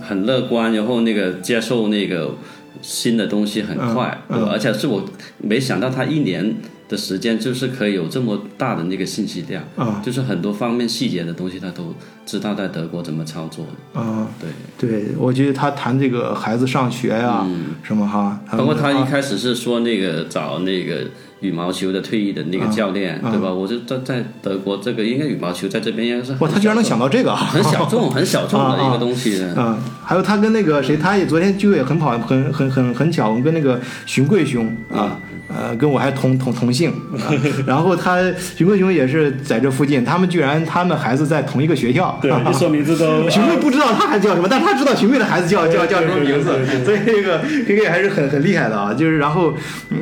[0.01, 2.35] 很乐观，然后那个接受那个
[2.81, 5.03] 新的东西很快，嗯嗯对吧而且是我
[5.39, 6.55] 没想到他一年
[6.87, 10.01] 的时间就是可以有这么大的那个信息量，啊。
[10.05, 11.93] 就是很多方面细节的东西他都
[12.25, 14.49] 知道在德国怎么操作的，啊，对。
[14.77, 17.45] 对，我觉得他谈这个孩子上学呀、
[17.83, 21.07] 什么哈，嗯包括他一啊开始是说那个找那个
[21.39, 23.51] 羽毛球的退役的那个教练，对吧？
[23.51, 29.41] 我就在在德国，这个应该羽毛球在这边应该是哇，他居然能想到这个啊，很小众、很小众的 一个东西。
[29.55, 37.29] 嗯，还有他跟那个谁，他也昨天聚会很跑，很很很很巧，我们跟那个荀贵兄啊，呃，跟我还同同同姓，啊、
[37.67, 38.19] 然后他
[38.57, 46.49] 熊贵熊也是在这附近，他们居然他们孩子在同一个学校，对， 一说名字都熊贵不知道他孩子叫什么，但是他知道熊贵的孩子叫叫叫什么名字，
[46.83, 48.93] 所以这个这个还是很很厉害的啊。
[48.93, 49.53] 就是然后，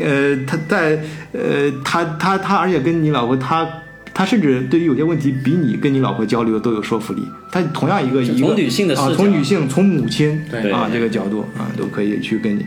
[0.01, 0.99] 呃，他在
[1.33, 3.67] 呃，他他他，而且跟你老婆他。
[4.13, 7.27] 他甚至对于有些问题比你跟你老婆交流都有说服力。
[7.51, 12.65] 他同样一个一个从女性的视啊，从女性从母亲对啊这个角度啊都可以去跟你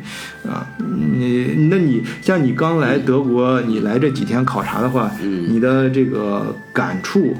[0.48, 7.34] 啊，你那你像你刚来德国，你来这几天考察的话，你的这个感触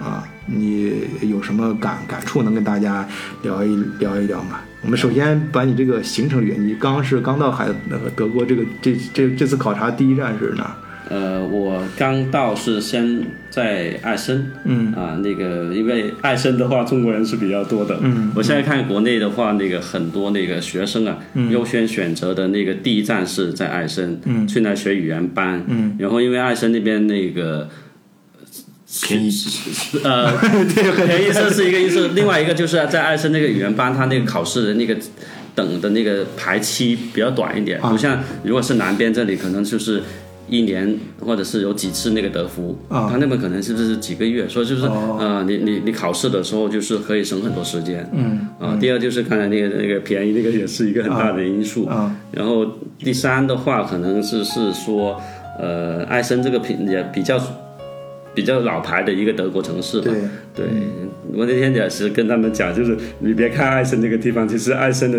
[0.00, 3.06] 啊，你有什么感感触能跟大家
[3.42, 4.60] 聊一聊一聊吗？
[4.82, 10.74] 我们首先把你这个行程捋，你刚是刚到海那个德国这个这这这次考察第一站是哪儿？
[11.08, 14.92] 呃，我刚到是先在爱森，嗯。
[14.94, 21.18] 啊，那个因为爱森的话，中国人是比较多的，嗯，我现在看国内的话，那个很多那个学生啊，
[21.50, 24.46] 优先选择的那个第一站是在爱森，嗯。
[24.46, 27.68] 去那学语言班，嗯，然后因为爱森那边那个。
[29.04, 29.30] 便宜
[30.04, 34.94] 呃，便宜这是一个意思，另外一个就是在爱森那个语言班，他那个考试的那个
[35.54, 37.88] 等的那个排期比较短一点，啊。
[37.88, 40.02] 不像如果是南边这里可能就是
[40.52, 43.08] 一年或者是有几次那个德福，啊。
[43.10, 45.16] 他那边可能是不是几个月，所以就是、哦。
[45.18, 52.66] 呃，你你你考试的时候就是可以省很多时间，嗯啊，第二就是刚才那个那个便宜那个也是一个很大的因素，啊然后
[52.98, 55.18] 第三的话可能是是说，
[55.58, 57.40] 呃，艾森这个品也比较
[58.34, 60.12] 比较老牌的一个德国城市吧，
[60.54, 60.64] 对。
[60.66, 60.66] 对，
[61.32, 65.18] 我那天也是跟他们讲，就是你别看艾森那个地方，其实艾森的。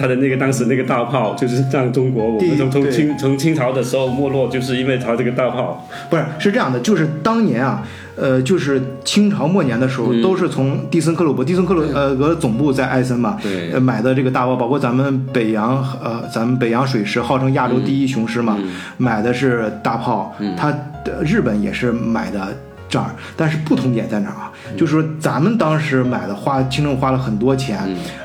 [0.00, 5.86] 它的那个当时那个大炮，就是让中国我们从从清从清朝的时候没落，就是因为他这个大炮。
[6.08, 7.86] 不是，是这样的，就是当年啊，
[8.16, 13.72] 呃，就是清朝末年的时候，都是从蒂森克鲁伯，蒂森克鲁呃俄总部在艾森嘛，对。
[13.72, 18.56] 呃，买的这个大炮，包括咱们北洋呃，咱们北洋水师号称亚洲第一雄师嘛，
[18.96, 20.70] 买的是大炮，它
[21.04, 22.48] 呃日本也是买的。
[22.90, 24.52] 这儿，但是不同点在哪儿啊？
[24.76, 27.78] 就是说，咱们当时买的花，清政花了很多钱，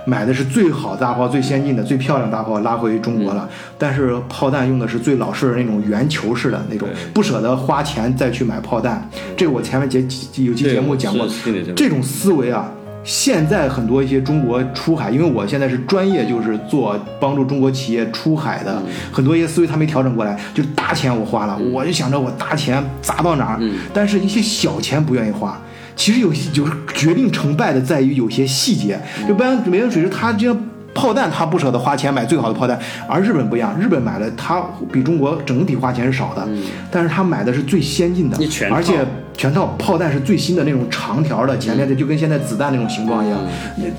[0.05, 3.47] 买的是最好大炮、最先进的、最漂亮大炮拉回中国了。
[3.77, 9.07] 但是炮弹用的是最老式的那种圆球式的那种，不舍得花钱再去买炮弹。
[9.37, 10.01] 这个我前面节
[10.43, 11.27] 有期节目讲过
[11.75, 12.71] 这种思维啊。
[13.05, 23.59] 现在很多一些中国出海，因为我现在是专业，就是做帮助中国企业出海的，很多一些思维他没调整过来，就是大钱我花了，我就想着我大钱砸到哪儿，
[23.93, 25.57] 但是一些小钱不愿意花。
[25.95, 30.57] 其实有有决定成败的在于有些细节，就不然美元水师他这样。
[30.95, 36.47] 炮弹他不舍得花钱买最好的炮弹，而日本不一样，日本买的他比中国整体花钱是少的，
[36.89, 39.05] 但是他买的是最先进的全，而且
[39.35, 43.37] 全套炮弹是最新的那种长条的，前面的就跟现在子弹那种形状一样。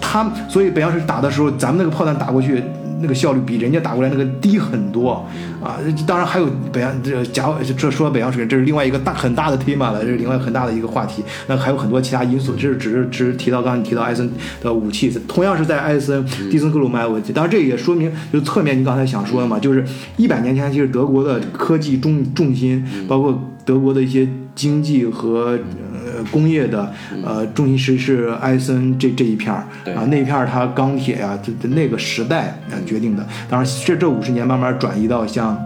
[0.01, 2.65] 他所以北洋水打的时候，咱们那个炮弹打过去，
[3.01, 5.27] 那个效率比人家打过来那个低很多
[5.63, 5.79] 啊。
[6.07, 11.23] 当然还有北洋这甲这说北洋水这是另外一个大很大的 tema 了，这是另外很大的一个话题。
[11.47, 14.31] 那还有很多其他因素，这是只是只是提到刚才你提到艾森
[14.63, 17.33] 的武器，同样是在艾森蒂森克鲁麦武器。
[17.33, 19.85] 当然这也说明就侧面你刚才想说的嘛，就是
[20.17, 25.59] 一百年前其实德国的科技重重心，包括德国的一些经济和
[25.93, 25.96] 呃
[26.31, 26.93] 工业的
[27.25, 29.67] 呃重心是是埃森这这一片儿。
[29.85, 29.95] 对。
[29.95, 33.27] 啊，那一片儿它钢铁呀、这这那个时代啊决定的。
[33.49, 35.57] 当然这这五十年慢慢转移到像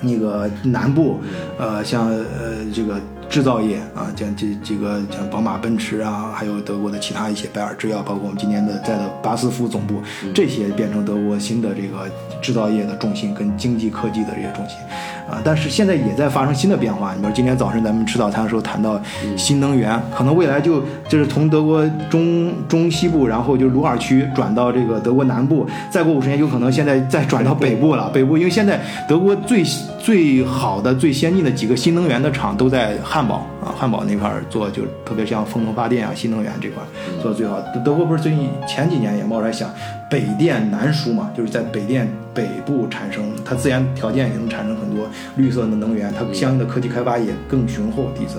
[0.00, 1.20] 那个南部，
[1.58, 10.00] 呃，像呃这个制造业啊，像这几个像宝马、奔驰啊，还有德国的其他一些拜耳制药，包括我们今年的在的巴斯夫总部，
[10.32, 12.08] 这些变成德国新的这个
[12.40, 14.78] 制造业的重心跟经济科技的这些重心
[15.30, 15.40] 啊。
[15.44, 17.14] 但是现在也在发生新的变化。
[17.14, 19.00] 你比如今天早晨咱们吃早餐的时候谈到
[19.36, 28.10] 新能源，可能未来就就是从德国中中西部，然后就鲁尔区转到这个德国南部，再过五十年有可能现在再转到北部了。
[28.12, 29.62] 北部因为现在德国最
[29.98, 36.86] 最好的、最先进的几个新能源的厂都在汉堡啊，汉堡那块儿做，就特别像风能发电啊、新能源这块儿
[37.20, 37.60] 做的最好。
[37.74, 39.70] 德德国不是最近前几年也冒出来想
[40.10, 48.38] 北电南输嘛，就是在北电北部产生，它自然条件也能产生很多绿色的能源，它相应的科技开发也更雄厚底子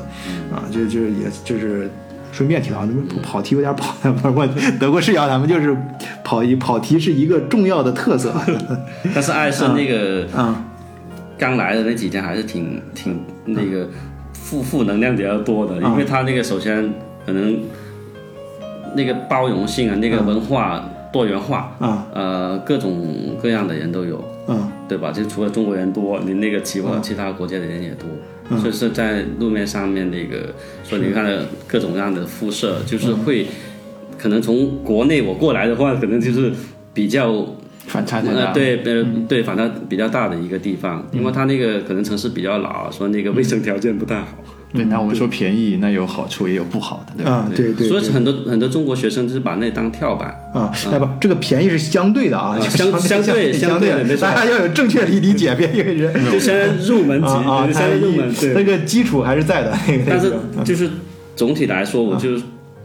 [0.52, 1.90] 啊，就就是也就是。
[2.32, 4.48] 顺便提到，你们跑题有点跑，不是我
[4.80, 5.76] 德国视角，他们就是
[6.24, 8.32] 跑一跑题是一个重要的特色。
[9.16, 10.64] 但是艾森那个啊，
[11.40, 13.90] 刚来的那几天还是挺挺那个
[14.50, 16.92] 负负能量比较多的，因为他那个首先
[17.24, 17.60] 可能
[18.96, 20.84] 那个包容性啊，那个文化
[21.14, 25.12] 多元化啊，呃，各种各样的人都有，嗯对吧？
[25.12, 30.52] 就除了中国人多，你那个其他其他国家的人也多，所以是在路面上面那个，
[30.84, 33.46] 所以你看的各种各样的肤色，就是会
[34.18, 36.52] 可能从国内我过来的话，可能就是
[36.92, 37.46] 比较
[37.90, 38.46] 反差太大。
[38.46, 44.28] 呃，对，呃，对，反差比较大的一个地方，因为它那个可能城市比较老，说那个卫生条件不太好，
[44.74, 47.32] 对，那我们说便宜，那有好处也有不好的，对吧？
[47.32, 47.74] 啊，对。
[47.74, 54.18] 对，对所以很多很多中国学生就是把那当跳板，啊，那不，这个便宜是相对的啊，相相对相相对的。
[54.18, 56.14] 大家要有正确理理解，别以为人。
[56.32, 58.54] 就先入门级，啊啊，就它先入门，对。
[58.54, 58.70] 那。
[58.70, 59.76] 个基础还是在的，
[60.08, 60.32] 但是
[60.64, 60.88] 就是
[61.36, 62.38] 总体来说，我就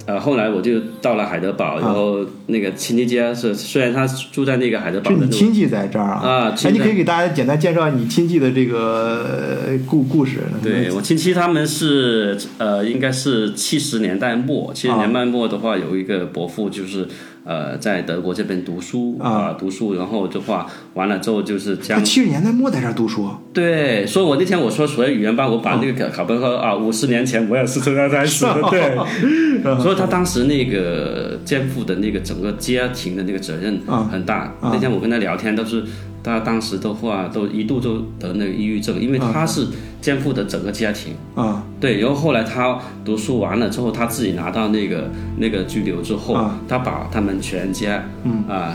[0.07, 6.21] 呃后来我就到了海德堡，然后那个亲戚家是虽然他住在那个海德堡是你亲戚在这儿啊？
[6.21, 10.41] 啊哎，你可以给大家简单介绍你亲戚的这个呃故故事。
[10.63, 17.09] 对我亲戚他们是呃，应该是七十年代末，七十年代末的话，有一个伯父就是
[17.45, 33.81] 呃在德国这边读书啊、读书，然后的话完了之后就是将他七十年代末在这儿读书，对，所以我那天我说所谓语言班，我把那个考考本说啊，五十年前我也是从那开始的， 对，所以他当时那个肩负的那个整个家庭的那个责任
[34.11, 34.53] 很大。
[34.63, 35.85] 那天我跟他聊天，都是
[36.25, 39.69] 他当时的话都一度就得那个抑郁症，因为他是
[40.01, 41.13] 肩负的整个家庭。
[41.37, 41.63] 啊。
[41.79, 46.59] 对，然后后来他读书完了之后，他自己拿到那个那个拘留之后，啊。
[46.67, 48.43] 他把他们全家，嗯。
[48.49, 48.75] 啊、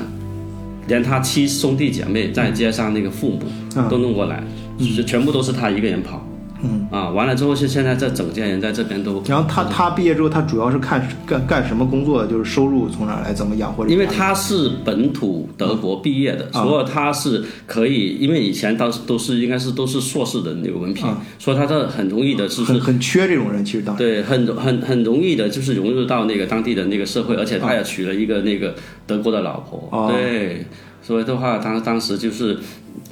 [0.88, 3.42] 连他七兄弟姐妹，再加上那个父母、
[3.90, 4.44] 都弄过来，
[4.78, 6.24] 就全部都是他一个人跑。
[6.64, 6.88] 嗯。
[6.92, 13.88] 啊，完了之后是现在这整家人在这边都，然后他他毕业之后，他主要是看干干什么工作，就是收入从哪来，怎么养活。
[13.88, 24.04] 因为他是本土德国毕业的，所以他是可以，因为以前当时都是应该是都是硕士的那个文凭，所以他这很容易的就是很很缺这种人，其实当时。
[24.04, 28.74] 对，很很很容易的，就是融入到那个当地的那个社会，而且他也娶了一个那个
[29.06, 30.66] 德国的老婆，哦对，
[31.02, 32.58] 所以的话，当当时就是，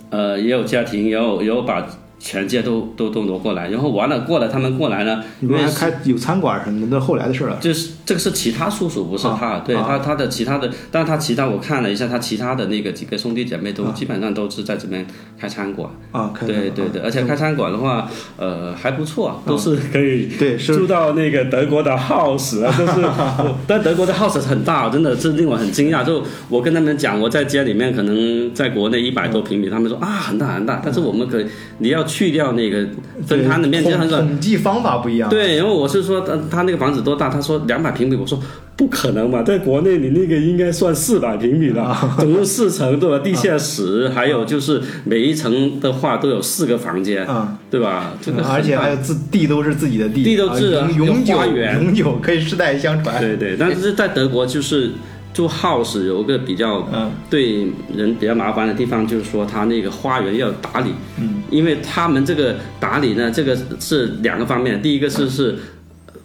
[0.10, 1.88] 呃，也有家庭，也有也有把
[2.20, 7.58] 全界都都都挪过来，然后完了过来，他们过来呢，你们因为还开有餐馆什么的，那后来的事了。
[7.62, 15.06] 就是这个是其他叔叔，不是他，啊啊对他他的其他的，但是他其他我看了一下，他其他的那个几个兄弟姐妹都、基本上都是在这边
[15.38, 26.02] 开餐馆，啊，开对对对，而且开餐馆的话，呃，还不错，都是可以住到那个德国的 house 啊， 都是，但德国的 house 很大，真的是令我很惊讶。
[26.06, 31.46] 就我跟他们讲，我在家里面可能在国内一百多平米，他们说啊很大很大，但是我们可以
[31.80, 32.88] 你要去掉那个
[33.26, 33.92] 分摊的面积。
[34.08, 35.30] 统计方法不一样。
[35.30, 37.28] 对，因为我是说他他那个房子多大？
[37.28, 38.40] 他说两百平米，我说
[38.76, 43.20] 不可能嘛，在国内你那个应该算四百平米了， 总共四层对吧？
[43.20, 48.14] 地下室，还有就是每一层的话都有四个房间，啊，对吧？
[48.22, 51.40] 这个很而且还有自地都是自己的地，地都是啊永永久
[51.82, 53.20] 永久可以世代相传。
[53.20, 54.92] 对对，但是在德国就是
[55.34, 57.12] 住 house 有一个比较嗯。
[57.30, 65.56] 对人比较麻烦的地方，就是说他那个花园要打理，嗯，因为他们这个打理呢，这个是两个方面，第一个是是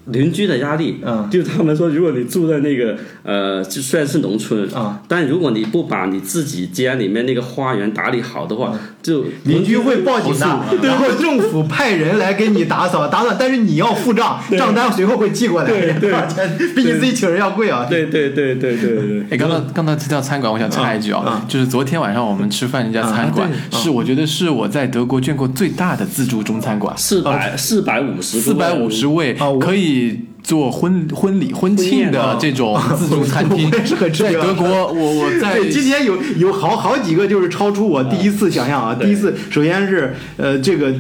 [0.07, 10.46] 邻居的压力，嗯，就他们说，如果你住在那个呃，就虽然是农村啊，但如果你不把你自己家里面那个花园打理好的话，就邻居会报警的，
[10.82, 16.57] 然后政府派人来给你打扫打扫，但是你要付账，账单随后会寄过来，多少钱？
[16.74, 17.86] 比你 自己请人要贵啊！
[17.90, 19.26] 对对对对对对。
[19.30, 30.20] 哎，刚刚刚刚提到餐馆，我想插一句啊，就是昨天晚上我们吃饭那家餐馆，是我觉得是我在德国见过最大的自助中餐馆，四百四百五十四百五十位，可以。
[30.43, 38.95] 做婚婚礼婚庆的这种 自助餐厅，在德国，我我在今天有有好好几个就是超出我第一次想象啊！
[39.01, 40.93] 第一次，首先是呃，这个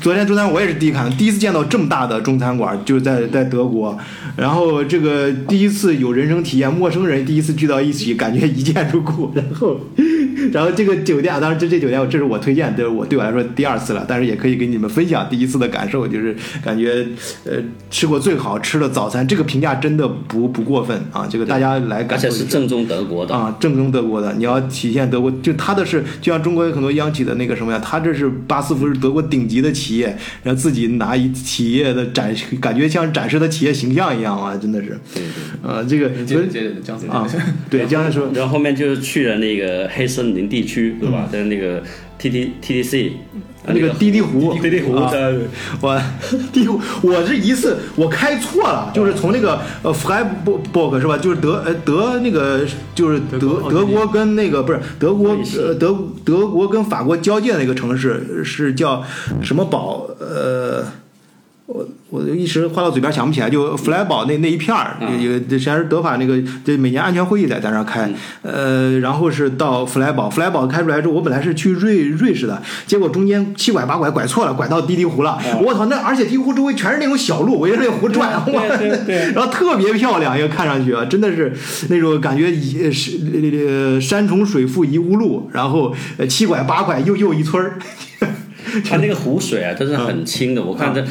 [0.00, 3.96] 昨天中餐我也是第一看，第一次见到这么大的中餐馆，就是在在德国。
[4.36, 9.30] 然后这个第一次有人生体验，陌生人第一次聚到一起，感觉一见如故。
[9.34, 9.78] 然后，
[10.52, 17.06] 然后这个酒店，当然这这酒店这是我推荐对，我对我来说第二次了，但是也可以给你们分享第一次的感受，就是感觉
[17.44, 17.54] 呃
[17.90, 21.26] 吃过最好吃的早餐，这个评价真的不不过分啊！
[21.28, 22.28] 这个大家来感受。
[22.28, 34.36] 而且是正宗德国的啊，正宗德国的，你要体现德国，就他的是就像中国有很多央企的那个什么呀，他这是巴斯夫是德国顶级的企业，然后自己拿一企业的展，感觉像展示的企业形象一样。
[34.36, 35.26] 啊，真的是，对对，
[35.62, 37.26] 呃，这个接着接着江森啊，
[37.70, 41.28] 对江森说，然后后面就是去了那个黑森林地区，对吧？
[41.30, 41.82] 在那个
[42.18, 43.12] T T T T C，
[43.66, 44.92] 那个滴滴湖，滴滴湖，
[45.80, 46.02] 我
[46.52, 51.18] 滴湖，我这一次我开错了，就是从那个呃 Freiburg 是吧？
[51.18, 52.64] 就是德呃德那个
[52.94, 59.04] 就是德德国跟那个不是德国呃德德国跟法国交界的那个城市是叫
[59.42, 60.84] 什么堡呃。
[61.66, 68.08] 我我一时话到嘴边想不起来，就弗莱堡那那一片儿，有实际上是德法那个，这每年安全会议在在那儿开，
[68.42, 81.52] 呃，然后是到弗莱堡，弗莱堡开出来之后，我本来是去瑞瑞士的，结果中间七拐八拐拐错了，拐到滴滴湖了，我操，那而且滴滴湖周围全是那种小路，围着那个湖转， 对然后特别漂亮，又看上去啊，真的是
[81.88, 83.18] 那种感觉，一是
[83.66, 85.92] 呃山重水复疑无路，然后
[86.28, 87.78] 七拐八拐又又一村儿，
[88.88, 91.04] 它那个湖水啊，都是很清的，我看这。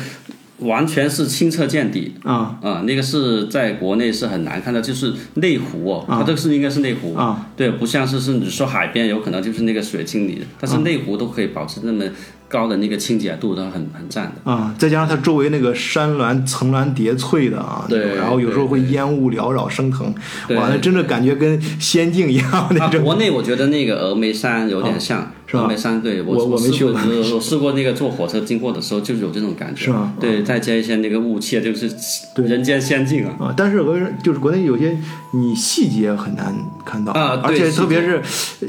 [0.59, 2.13] 完全是清澈见底。
[2.23, 2.57] 啊。
[2.61, 2.83] 啊！
[2.85, 7.15] 那个是在国内是很难看到，就是内湖哦，它这个是应该是内湖。
[7.15, 12.03] 啊，对，不像是是你说海边有可能就是那个水清理，但是内湖都可以保持那么。
[12.47, 14.49] 高的那个清洁度都很很赞的。
[14.49, 20.13] 啊，再加上它周围那个山峦层峦叠翠的啊，对，然后有时候会烟雾缭绕升腾，
[20.55, 23.03] 哇，那真的感觉跟仙境一样那种。
[23.03, 26.93] 国内我觉得那个峨眉山有点像，峨眉山对我我没去过，
[27.35, 30.11] 我试过那个坐火车经过的时候就是有这种感觉，是吧？
[30.19, 31.89] 对，再加一些那个雾气，就是
[32.35, 33.35] 人间仙境啊。
[33.39, 34.97] 啊，但是我就是国内有些
[35.31, 38.21] 你细节很难看到啊，而且特别是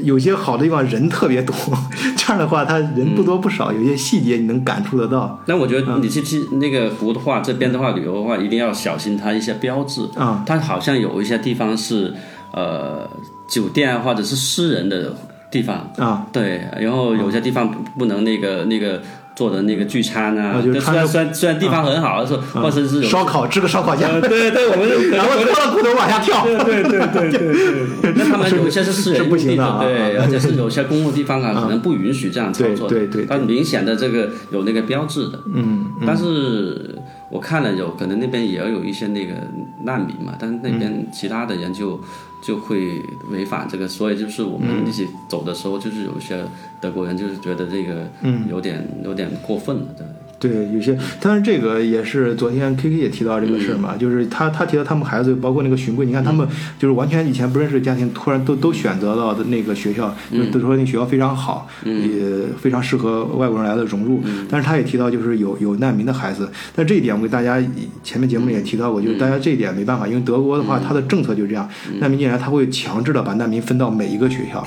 [0.03, 1.55] 有些好的地方人特别多，
[2.15, 3.73] 这样的话他人不多不少。
[3.73, 5.39] 有些细节你能感触得到。
[5.47, 10.43] 那我觉得你去去那个湖的话，这边的话旅游的话，一定要小心它一些标志啊。
[10.45, 12.13] 它好像有一些地方是
[12.53, 13.09] 呃
[13.47, 15.15] 酒店或者是私人的
[15.51, 16.25] 地方啊。
[16.31, 19.01] 对，然后有些地方不能那个那个。
[19.37, 27.39] 做的那个聚餐啊，虽然虽然虽然地方很好，是或者是烧烤，吃个烧烤架，对对，我们 然后脱了裤头往下跳，对对对对
[28.01, 28.13] 对。
[28.17, 33.25] 那他们有些是私人不行的，对，而且是有些公共地方啊，可能不允许这样操作，对对对。
[33.29, 36.97] 但明显的这个有那个标志的，嗯，但是
[37.29, 39.33] 我看了有可能那边也要有一些那个
[39.83, 41.99] 难民嘛，但是那边其他的人就。
[42.39, 46.45] 就会违反这个，所以就是我们一起走的时候，就是有一些
[46.79, 48.07] 德国人就是觉得这个
[48.47, 50.05] 有点有点过分了，对。
[50.39, 62.21] 对，有些，但是这个也是昨天 K K 也提到这个事儿嘛，就是他他提到他们孩子，包括那个寻贵，你看他们就是完全以前不认识的家庭，突然都都选择到的那个学校，就都说那学校非常好，也
[62.61, 64.21] 非常适合外国人来的融入。
[64.47, 67.59] 但是他也提到就是有有难民的孩子，但这一点我给大家
[68.03, 71.67] 前面节目也提到过，就是大家这一点没办法，因为德国的话，他的政策就是这样，
[71.99, 74.59] 难民进来他会强制的把难民分到每一个学校，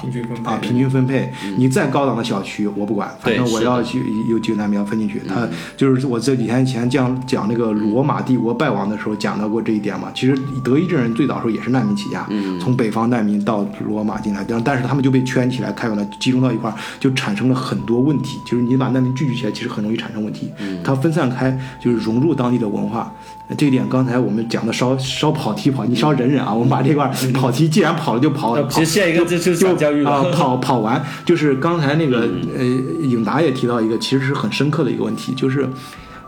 [0.42, 5.46] 啊平均分配，你再高档的小区我不管，反正我要去有几个难民要分进去，他。
[5.76, 10.10] 就是我这几天前讲讲那个罗马帝国败亡的时候讲到过这一点嘛。
[10.14, 12.26] 其实德意志人最早时候也是难民起家，
[12.60, 18.38] 从北方难民到罗马进来，但但是他们就被圈起来，开放了集中到一块儿，就产生了很多问题。
[18.46, 20.50] 就是你把难民聚集起来，其实很容易产生问题。
[20.84, 23.12] 它分散开，就是融入当地的文化。
[23.56, 26.52] 这一点刚才我们讲的稍稍跑题跑，你稍忍忍啊。
[26.52, 35.68] 我们把这块跑题，既然跑了就跑，其实下一个就就教育啊，跑跑完就是刚才那个呃，颖达也提到一个，其实是很深刻的一个问题，就是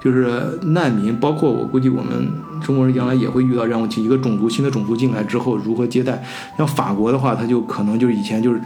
[0.03, 6.23] 就是难民，包括我估计我们中国人将来也会遇到这样问题，一个种族新的种族进来之后如何接待。
[6.59, 8.61] 像法国的话，他就可能就是以前就是。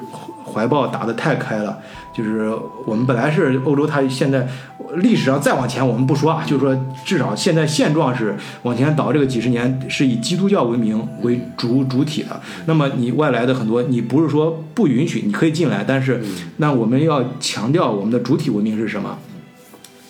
[0.48, 1.76] 怀抱打得太开了。
[2.16, 2.50] 就是
[2.86, 4.48] 我们本来是欧洲，它现在
[4.94, 12.40] 历史上再往前我们不说啊，就是说至少现在现状是往前倒这个几十年是以基督教文明为主主体的。
[12.64, 16.22] 那么你外来的很多，你不是说不允许，你可以进来，但是
[16.56, 19.18] 那我们要强调我们的主体文明是什么？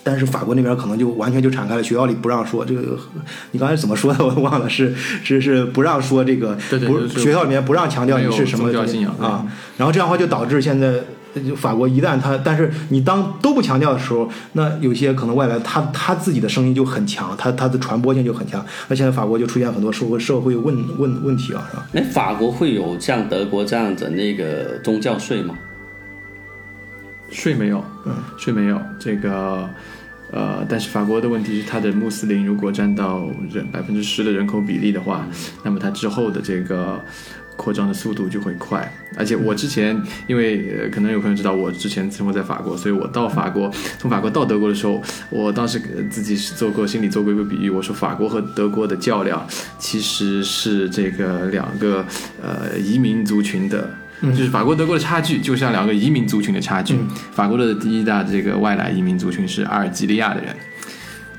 [0.04, 2.96] 但是法国那边可能就完全就敞开了，学校里不让说这个。
[3.50, 4.24] 你刚才怎么说的？
[4.24, 4.94] 我忘了，是
[5.24, 8.70] 是是不让说这个，不是学校里面不让强调你是什么
[9.18, 9.44] 啊。
[9.76, 11.00] 然后这样的话就导致现在就
[11.57, 18.64] 法国一旦他，但是你当都不强调的时候，那有些可能外来他他自己的声音就很强，他他的传播性就很强。
[18.89, 21.87] 那现在法国就出现很多社会社会问问问题啊，是吧？
[21.93, 25.57] 那，法国会有像德国这样的那个宗教税吗？
[27.30, 29.68] 税没有，嗯，税没有这个，
[30.30, 35.26] 呃，但是法国的问题是，它的穆斯林如果占到人百分之十的人口比例的话，
[35.64, 37.01] 那么它之后的这个
[37.57, 38.92] 扩张的速度就会快。
[39.16, 49.46] 而且我之前，因为呃，可能有朋友知道，我之前生活在法国，所以我到法国，从法国到德国的时候，我当时呃自己是做过心里做过一个比喻，我说法国和德国的较量
[49.78, 52.04] 其实是这个两个
[52.42, 53.90] 呃移民族群的。
[54.22, 56.98] 就是法国、德国的差距，就像两个移民族群的差距。
[57.32, 60.57] 法国的第一大这个外来移民族群是阿尔及利亚的人，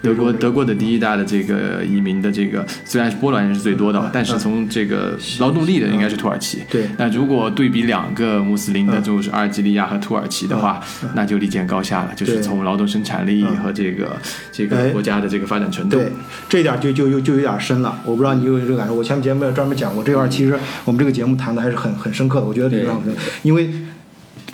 [0.02, 6.62] 德国德国的第一大的这个移民的这个虽然是波兰人是最多的，但是从这个劳动力的应该是土耳其。
[6.70, 10.80] 对那如果对比两个穆斯林的，就是阿尔及利亚和土耳其的话，
[11.16, 14.16] 那就立见高下了，就是从劳动生产力和这个
[14.52, 15.98] 这个哎国家的这个发展程度。
[15.98, 16.12] 对，
[16.48, 18.00] 这一点就就就就有点深了。
[18.06, 18.94] 我不知道你有没有这个感受。
[18.94, 22.46] 我前面节目也专门讲过这块，其实我们这个节目谈的还是很很深刻的。
[22.46, 23.70] 我觉得理论上很深刻，因为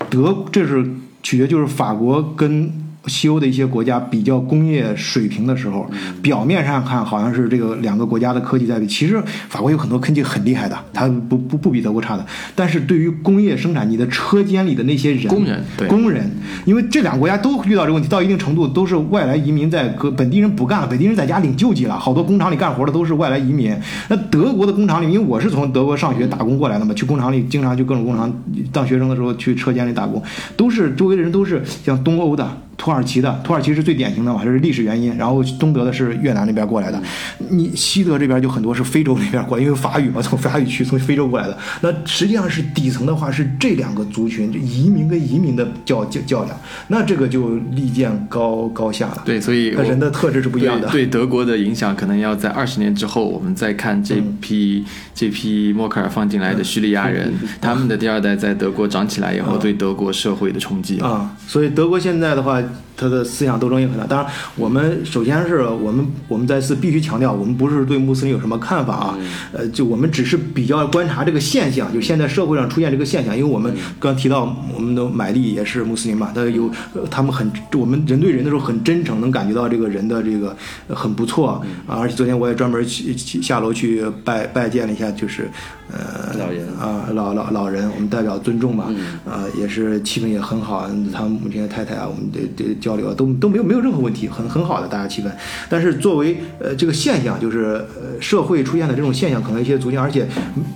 [0.10, 0.86] 德这是
[1.22, 2.72] 取决就是法国跟
[3.08, 5.90] 西欧的一些国家比较工业水平的时候，
[6.22, 12.26] 表面上看好像是这个两个国家的科技在比，其实法国有很多科技很厉害的，它不不不比德国差的。
[12.56, 16.30] 但是对于工业生产，你的车间里的那些人，工人对工人，
[16.66, 23.76] 因为这两个国家都遇到这个问题，到一定程度都是外来移民在搁本地人不干了，本地人在家领救济了，好多工厂里干活的都是外来移民。
[24.08, 28.34] 那德国的工厂里，因为我是从德国上学打工过来的嘛，去工厂里经常去各种工厂，
[28.72, 30.22] 当学生的时候去车间里打工，
[30.56, 32.50] 都是周围的人都是像东欧的。
[32.78, 35.16] 土耳其的，土耳其是最典型的嘛，这是历史原因。
[35.16, 37.02] 然后东德的是越南那边过来的，
[37.50, 41.58] 你西德这边就很多是非洲那边过来，因为法语嘛，从法语区从非洲过来的。
[41.82, 49.22] 那实际上是底层的话是这两个族群，就移民跟移民的较较较量，那这个就立见高高下了。
[49.24, 50.90] 对，所以人的特质是不一样的。
[50.90, 61.00] 对对德国的影响，可能要在二十年之后，我们再看这批、这批默克尔放进来的叙利亚人，他们的第二代在德国长起来以后，对德国社会的冲击。
[61.00, 62.64] 啊，所以德国现在的话，
[62.96, 64.06] 它的思想斗争也很大。
[64.06, 69.18] 当然，我们首先是我们我们再次必须强调，我们不是对穆斯林有什么看法啊，
[69.52, 80.56] 呃，就我们只是比较观察这个现象，就现在社会上出现这个现象，因为我们刚提到我们的买力也是穆斯林嘛，他有呃他们很我们人对人的时候很真诚，能感觉到这个人的这个
[80.88, 81.48] 呃很不错
[81.88, 81.98] 啊。
[82.00, 85.50] 而且昨天我也专门去去下楼去拜拜见了一下，就是
[85.92, 88.86] 呃老人啊，老老老人，我们代表尊重嘛，
[89.26, 95.26] 啊，也是气氛也很好，他母亲的太太啊，我们的这交流啊都都没有没有任何问题，很很好的大家气氛。
[95.70, 100.28] 但是作为呃这个现象，就是呃社会出现的这种现象，可能一些族群，而且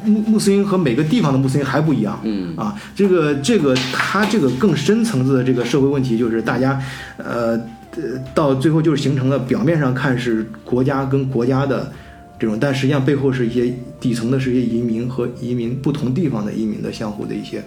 [0.05, 6.82] 穆穆斯林和每个地方的穆斯林还不一样，嗯啊，这个这个他这个更深层次的这个社会问题，就是大家
[7.17, 7.59] 呃
[7.95, 11.91] 呃到最后就是形成了表面上看是国家跟国家的。
[12.39, 17.63] 这种，但实际上背后是一些底层的是一些移民和移民不同地方的移民的相互的一些，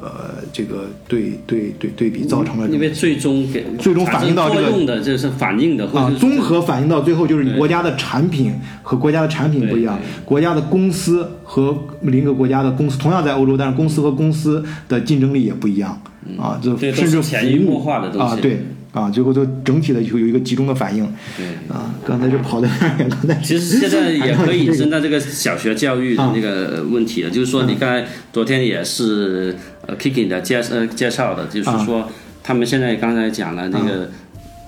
[0.00, 9.98] 呃，这个对对对对比造成了因为最终给最终反映到这个的，这是反映的，啊综合反映到最后就是你国家的产品和国家的产品不一样。
[10.24, 16.00] 国家的公司和邻个国家的公司同样在欧洲，但是公司和公司的竞争力也不一样。
[16.38, 18.34] 啊，这甚至潜移默化的东西。
[18.34, 21.04] 啊，对啊，最后都整体的就有一个集中的反应
[21.36, 21.46] 对。
[21.68, 21.94] 啊。
[22.04, 22.68] 刚才就跑的
[22.98, 29.54] 远，刚才其实现在也可以引申这个到这个小学教育的那个问题了，就是说你刚才昨天也是
[29.86, 32.08] 呃 Kiki 的介呃介绍的，就是说
[32.42, 34.10] 他们现在刚才讲了那个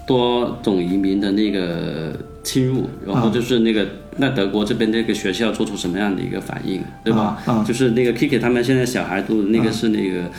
[0.06, 3.86] 多种移民的那个侵入，然后就是那个
[4.16, 7.42] 那德国这边这个学校做出什么样的一个反应，对吧？
[7.46, 7.64] 啊啊。
[7.66, 10.30] 就是那个 Kiki 他们现在小孩读的那个是那个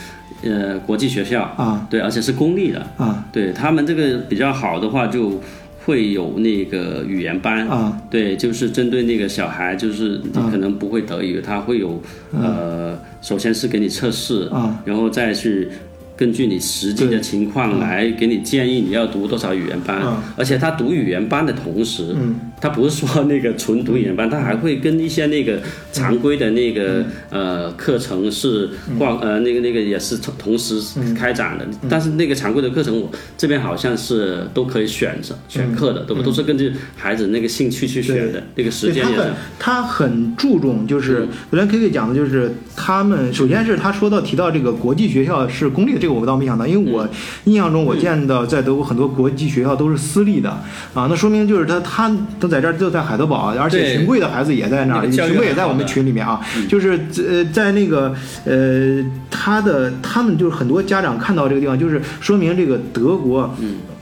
[0.42, 3.24] 呃国际学校啊，对，而且是公立的啊。
[3.32, 5.40] 对他们这个比较好的话就。
[5.86, 12.02] 会有那个语言班啊，对，就是针对那个小孩，就是你可能不会德语，他会有
[12.32, 14.80] 呃，首先是给你测试，啊。
[14.86, 15.68] 然后再去
[16.16, 20.16] 根据你实际的情况来给你建议你要读多少语言班，嗯。
[20.36, 22.14] 而且他读语言班的同时，
[22.60, 25.60] 他不是说那个纯读语言班，他还会跟一些那个
[25.92, 30.80] 常规的那个、呃课程是挂呃那个那个也是同同时
[31.14, 36.22] 开展的，但是那个常规的课程我这边好像是都可以选择选课的，对吧？
[36.22, 39.22] 都是根据孩子那个兴趣去选的，那个时间也是。
[39.58, 41.28] 他很注重，就是嗯。
[41.50, 46.92] 昨天 K K 讲的，就是他们首先是他说到提到这个国际学校是公立的，这个我倒没想到，因为嗯。
[46.92, 47.08] 我
[47.44, 50.50] 印象中我见到在德国很多国际学校都是私立的
[50.92, 56.38] 啊，那说明就是他他都在这儿就在海德堡，而且对群贵的孩子也在那儿，群贵也在我们群里面啊，
[56.68, 63.50] 就是呃在那个呃他的他们就是很多家长看到这个地方，就是说明这个德国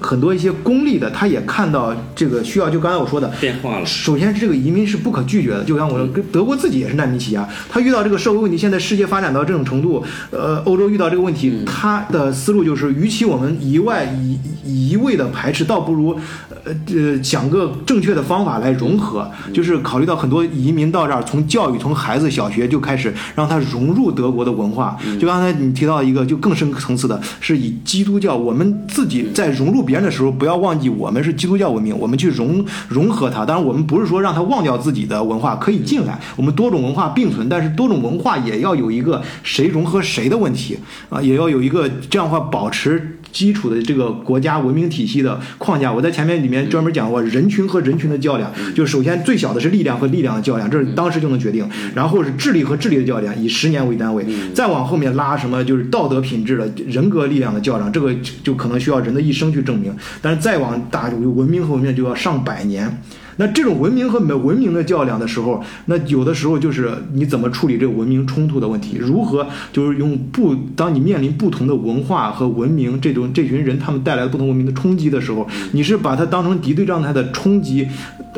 [0.02, 3.32] 很多一些公立的，他也看到这个需要，就刚才我说的。
[3.40, 16.16] 变化了，首先，这个移民是不可拒绝的，就像我说，跟德国自己也是难民起家，他遇到这个社会问题，现在世界发展到这种程度，呃，欧洲遇到这个问题，他的思路就是，与其我们一外一一一味的排斥，倒不如，
[16.64, 24.96] 呃呃，想个正确的方法来融合，就是考虑到很多移民到这儿，从教育，从孩子小学就开始让他融入德国的文化。
[25.20, 33.44] 就刚才你提到一个，就更深层次的，是以基督教，我们自己在融入别人的时候，不要忘记我们是基督教文明，我们去融融合它。
[33.44, 40.78] 当然，我们不是说让它忘掉自己的文化，可以进来，我们多种文化并存，但是多种文化也要有一个谁融合谁的问题
[41.08, 43.18] 啊，也要有一个这样的话保持。
[43.32, 54.24] 基础的这个国家文明体系的框架，我在前面里面专门讲过人群和人群的较量，就首先最小的是力量和力量的较量，这是当时就能决定，然后是智力和智力的较量，以十年为单位，
[54.54, 58.14] 再往后面拉什么就是道德品质的人格力量的较量，这个
[58.44, 63.02] 就可能需要人的一生去证明，但是再往大文明和文明就要上百年。
[63.36, 77.88] 那这种文明和没文明的较量的时候，那有的时候就是你怎么处理这个文明冲突的问题，如何就是用不当你面临不同的文化和文明这种这群人他们带来的不同文明的冲击的时候，你是把它当成敌对状态的冲击，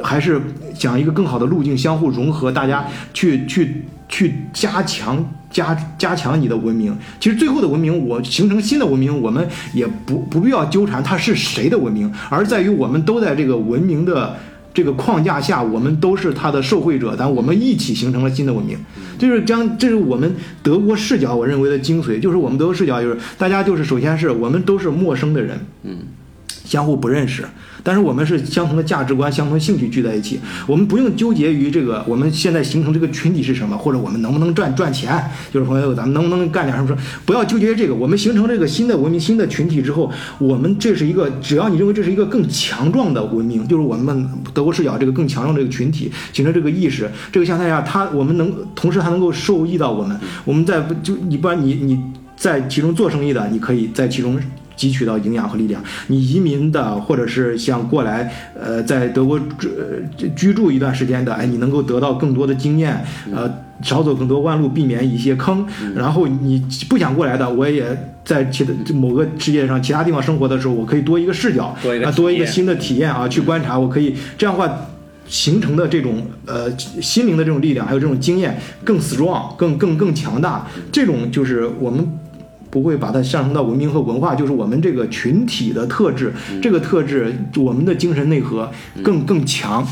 [0.03, 0.40] 还是
[0.74, 6.97] 想一个更好的路径相互融合，大家去去去加强加加强你的文明。
[7.18, 14.36] 其实最后的文明，我形成新的文明，我们也不不必要纠缠它是谁的文明，而在于我们都在这个文明的。
[14.75, 18.77] 这个框架下，我们都是它的受惠者，但我们一起形成了新的文明。
[19.16, 25.99] 这是将，这是我们德国视角，我认为的精髓，就是我们德国视角，就是大家就是首先是我们都是陌生的人，嗯，
[26.75, 27.45] 相互不认识，
[27.85, 37.95] 但是我们是相同的价值观、相同兴趣聚在一起，我们不用纠结于这个我们现在形成这个群体是什么，或者我们能不能赚赚钱，就是朋友咱们能不能干点什么事，不要纠结这个。
[37.95, 52.03] 我们形成这个新的文明、新的群体之后，我们这是一个，只要你认为这是一个更强壮的文明，就是我们德国视角这个更强壮的这个群体形成这个意识，这个相态下，它我们能同时还能够受益到我们，我们在就你不然你你
[52.35, 54.37] 在其中做生意的，你可以在其中。
[54.77, 55.83] 汲取到营养和力量。
[56.09, 63.51] 你移民的，或者是想过来，呃，在德国居呃居住一段时间的，哎，你能够得到更多的经验，呃，
[63.83, 65.66] 少走更多弯路，避免一些坑。
[65.95, 74.77] 然后你不想过来的，我也在其他某个世界上其他地方生活的时候，我可以多一个视角，啊，多一个新的体验啊，去观察，我可以这样的话。
[75.27, 80.66] 形成的这种呃心灵的这种力量，还有这种经验更 strong，更更更强大。
[80.93, 82.07] 这种就是我们
[82.75, 88.68] 不会把它上升到文明和文化，就是我们这个群体的特质，这个特质我们的精神内核
[89.05, 89.87] 更更强。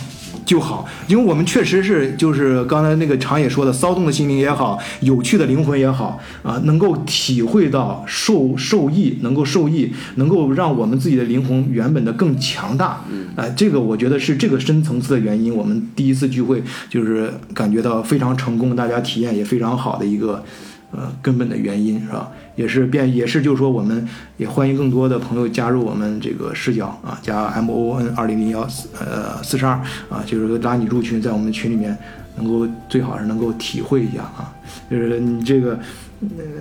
[0.45, 15.55] 就好，因为我们确实是，就是刚才那个常也说的，骚动的心灵也好，有趣的灵魂也好，啊，能够体会到受受益，能够受益，能够让我们自己的灵魂原本的更强大，嗯，哎、这个我觉得是这个深层次的原因。
[15.55, 16.61] 我们第一次聚会
[16.91, 20.43] 就是感觉到非常成功，大家体验也非常好的一个
[20.93, 22.31] 呃根本的原因是吧？
[22.55, 28.61] 也是变也是就是说，我们也欢迎更多的朋友加入我们这个视角啊，加 M O N 二零零幺
[29.01, 29.73] 呃四十二
[30.09, 31.97] 啊，就是拉你入群，在我们群里面
[32.37, 34.53] 能够最好是能够体会一下啊，
[34.91, 35.79] 就是你这个。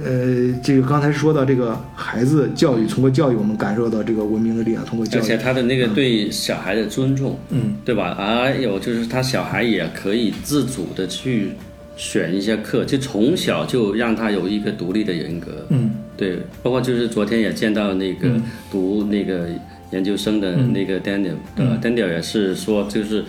[0.04, 8.16] 呃，这个刚才说到这个孩子教育，通过教育我们感受到这个文明的力量，通过教育，而且他的那个对小孩的尊重，嗯，对吧？
[8.16, 11.52] 还有就是他小孩也可以自主的去
[11.96, 18.30] 选一些课，就从小就让他有一个独立的人格，嗯，对，包括就是昨天也见到那个
[18.72, 19.48] 读那个
[19.92, 23.24] 研究生的那个 Daniel，、呃，Daniel 也是说就是。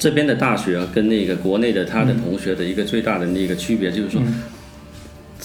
[0.00, 4.22] 这边的大学跟那个国内的他的同学的一个最大的那个区别就是说，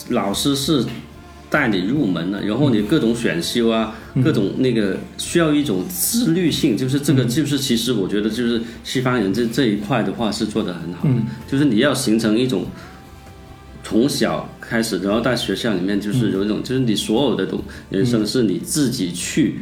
[0.09, 0.85] 老师是
[1.53, 11.13] 带你入门了，然后你各种选修啊，各种那个需要一种自律性，就是这个就是其实我觉得就是西方人这这一块的话是做得很好的，
[11.47, 12.65] 就是你要形成一种。
[13.85, 19.59] 从小开始，然后在学校里面就是有一种，就是你所有的东人生是你自己去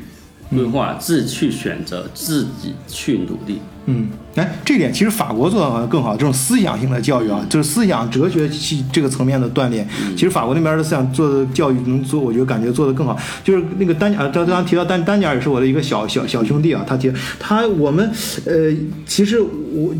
[0.51, 3.59] 规划、自己去选择、自己去努力。
[3.87, 9.87] 嗯，哎，这点其实法国做的好像更好，这种思想性的教育啊，就是思想哲学系这个层面的锻炼。
[10.11, 13.17] 其实法国那边的思想做的教育能做，我觉得感觉做的更好。
[13.43, 18.07] 就是那个丹尼尔，刚刚提到丹丹尼尔也是我的一个小小小兄弟啊，他提他我们
[18.45, 18.71] 呃，
[19.07, 19.91] 其实我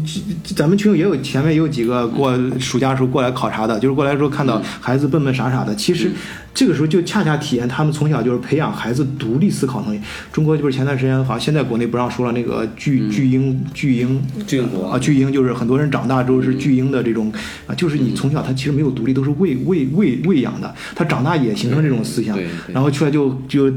[0.56, 6.12] 咱们群友也有前面也有几个过暑假时候过来考察的，就是过来时候看到孩子笨笨傻傻的，其实
[6.54, 10.00] 这个时候就恰恰体验他们从小就是培养孩子独立思考能力。
[10.32, 13.60] 中国就是前段时间好像现在国内不让说了，那个巨巨婴。
[13.74, 17.32] 巨婴，巨婴国啊，巨婴就是很多人长大之后是巨婴的这种
[17.65, 22.38] 啊，就是你从小他其实没有独立，都是喂喂喂喂养的，他长大也形成这种思想，
[22.74, 23.72] 然后出来就就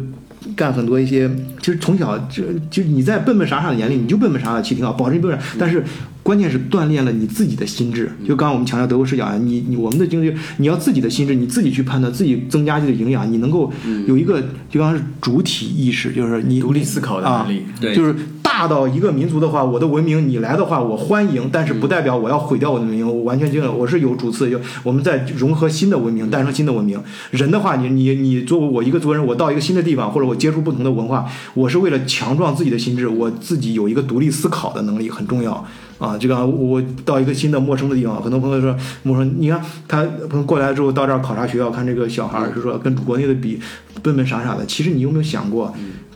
[0.57, 1.31] 干很多一些，
[1.61, 5.83] 其实从小就就你在笨笨傻傻的眼里，你就笨笨傻傻其实挺好，保持笨笨，但是
[6.25, 8.11] 关键是锻炼了你自己的心智。
[8.27, 13.73] 就刚刚我们强调德国视角啊，你你我们的经济，你要自己的心智，你自己去判断，自己增加自己的营养，你能够
[14.09, 18.13] 有一个就刚刚是主体意识，就是你独立思考的能力，对，就是。
[18.55, 23.05] 大到一个民族的话，我的文明你来的话，我欢迎，但是不代表我要毁掉我的文明。
[23.05, 26.97] 我完全这样，我是有主次，就我们在融合新的文明，诞生新的文明。
[27.33, 35.67] 人的话，你你你作为我一个族人，我到一个新的地方，或者我接触不同的文化，我是为了强壮自己的心智，我自己有一个独立思考的能力很重要
[36.09, 36.19] 啊。
[36.19, 43.61] 这个我到一个新的陌生的地方，很多朋友说陌生，你看他朋友过来之后到这儿考察学校，看这个小孩儿，就说跟国内的比
[44.03, 45.75] 笨笨傻傻的，其实你有没有想过？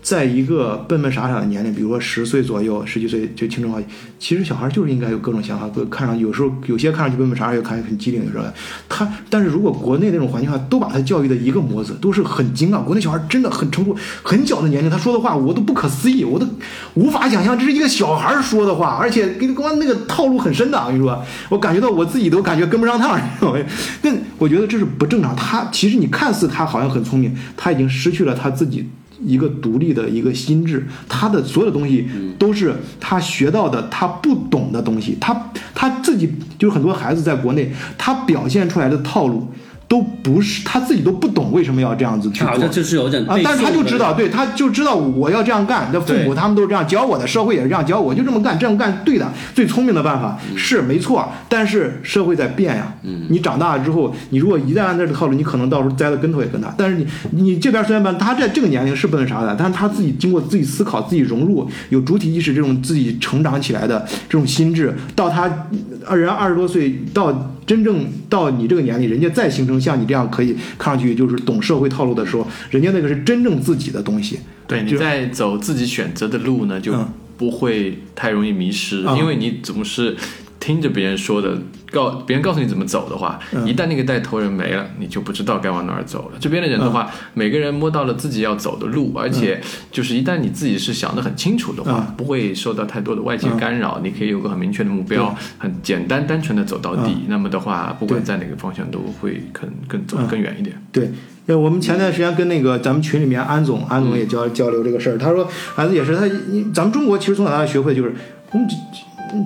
[0.09, 3.87] 在一个笨笨傻傻的年龄，比如说十岁左右、十几岁就青春期，
[4.19, 8.45] 其实小孩就是应该有各种想法，各看上去有时候有些看上去笨笨傻傻，又看上去很机灵，有时候
[8.89, 12.79] 他，但是如果国内那种环境下都把他教育的一个模子，都是很精啊。
[12.79, 16.47] 国内小孩真的很成熟，很小的年龄他说的话我都不可思议，我都
[16.95, 20.79] 无法想象这是一个小孩说的话，而且跟光那个套路很深的。
[20.79, 23.21] 我跟你说，我感觉到我自己都感觉跟不上趟。
[24.01, 25.37] 那我觉得这是不正常。
[25.37, 28.89] 他其实你看似他好像很聪明，他已经失去了他自己。
[29.25, 32.09] 一个独立的一个心智，他的所有的东西
[32.39, 39.49] 都是他学到的，他不懂的东西，他他自己就是很多孩子在国内，他表现出来的套路。
[39.89, 45.89] 都不是他自己都不懂为什么要这样子去做，就是有点啊，但是他就知道，对，他就知道我要这样干。
[45.91, 51.27] 那父母他们都是这样教我的，社会也是这样教我，就这么干，这样干对的，最聪明的办法是没错。
[51.49, 52.95] 但是社会在变呀，
[53.31, 56.75] 你长大了之后，你如果一旦按这个套路，你可能到时候栽的跟头也更大。
[56.77, 65.51] 但是你你这边虽然办，他在这个年龄是不能啥的，但是他自己经过自己思考、自己融入、有主体意识这种自己成长起来的这种心智，到他
[66.07, 67.55] 二人二十多岁到。
[67.69, 74.41] 真正到你这个年龄，人家再形成像你这样可以看上去就是懂社会套路的时候，人家那个是真正自己的东西。
[74.67, 76.95] 对，你在走自己选择的路呢，就
[77.37, 80.17] 不会太容易迷失，因为你总是
[80.61, 81.59] 听着别人说的。
[81.91, 86.37] 告别人告诉你怎么走的话，一旦那个带头人没了，你就不知道该往哪儿走了。
[86.39, 89.59] 这边的人的话，每个人摸到了自己要走的路，而且
[89.91, 97.25] 就是一旦你自己是想得很清楚的话，不会受到太多的外界干扰，你可以有个很明确的目标，很简单单纯的走到底。
[97.27, 100.77] 那么的话，不管在哪个方向都会更更走得更远一点。
[100.93, 101.13] 对，因
[101.47, 106.29] 为，我们前段时间跟那个咱们群里面安总，安总也交交流这个事儿，他说孩子也是他，
[106.75, 108.15] 咱们中国其实从小到大学会就是
[108.53, 108.69] 我们。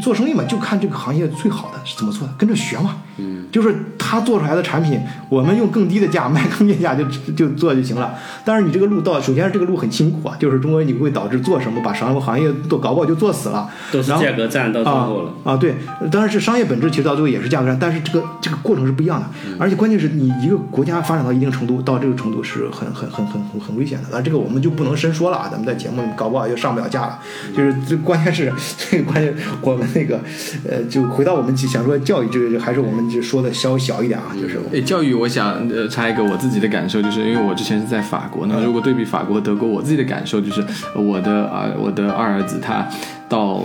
[0.01, 2.97] 做生意嘛，就看这个行业最好的是怎么做的，跟着学嘛。
[3.19, 8.15] 嗯，就是他做出来的产品，我们用更低的价卖更低价就就做就行了。
[8.45, 15.57] 但是你这个路到，首先是这个路很辛苦啊，就是中国你会导致做什么把商行业都搞不好就做死了，都是价格战到最后了啊。
[15.57, 15.75] 对，
[16.11, 19.27] 当然是商业本质，其实到最后也是价格战，但是这个这个过程是不一样的。
[19.59, 24.09] 而且关键是你一个国家发展到一定程度，到这个程度是很很很很很很危险的。
[24.13, 27.19] 那这个我们就不能深说了啊，咱们在节目里搞不好就上不了架了。
[27.57, 28.53] 就是最关键是
[28.91, 30.21] 这个关键，我们那个
[30.69, 33.83] 呃，就回到我们想说教育这个，还是我们就说的稍微。
[33.83, 42.87] 小一点啊，就是诶，教育，我想呃插一个我自己的感受，就是因为我之前是在法国，那如果对比法国和德国，我自己的感受就是我的啊，我的二儿子他
[43.29, 43.61] 到。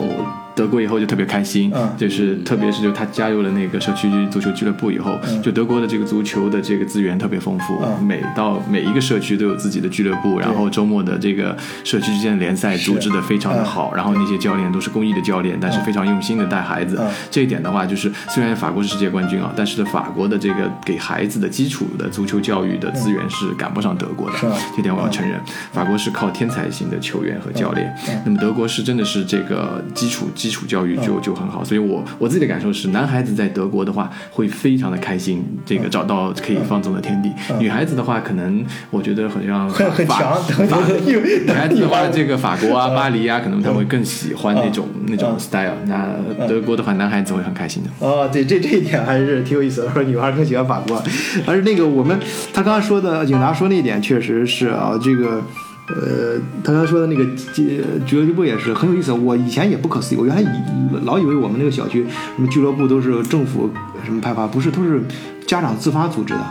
[0.58, 17.00] 德国以后就特别开心，就是特别是就他加入了那个社区足球俱乐部以后，就德国的这个足球的这个资源特别丰富，每到每一个社区都有自己的俱乐部，然后周末的这个社区之间的联赛组织的非常的好，然后那些教练都是公益的教练，但是非常用心的带孩子。
[17.30, 24.34] 这一点的话，就是虽然法国是世界冠军啊，但是法国的这个给孩子的基础的足球教育的资源是赶不上德国的，
[24.76, 25.40] 这点我要承认。
[25.72, 27.96] 法国是靠天才型的球员和教练，
[28.26, 30.47] 那么德国是真的是这个基础基。
[30.48, 31.62] 基础教育就就很好。
[31.62, 37.30] 所以我我自己的感受是，男孩子在德国的话会非常的开心，这个找到可以放纵的天地。
[37.60, 40.34] 女孩子的话，可能我觉得好像很很法强，
[40.70, 45.76] 法女孩子的话，这个法国啊、巴黎啊，可能他会更喜欢那种那种 style。
[45.88, 46.08] 那
[46.48, 47.90] 德国的话，男孩子会很开心的。
[48.00, 49.92] 哦，对，这这一点还是挺有意思的。
[49.92, 51.04] 说女孩更喜欢法国，
[51.46, 52.18] 而是那个我们
[52.54, 55.44] 他刚刚说的警察说那一点确实是啊，这个
[55.90, 59.12] 呃，他刚才说的那个俱俱乐部也是很有意思。
[59.12, 63.70] 我以前也不可思议，我原来以老以为我们那个小区什么俱乐部都是政府
[64.06, 65.02] 什么派发，不是，都是
[65.46, 66.42] 家长自发组织的。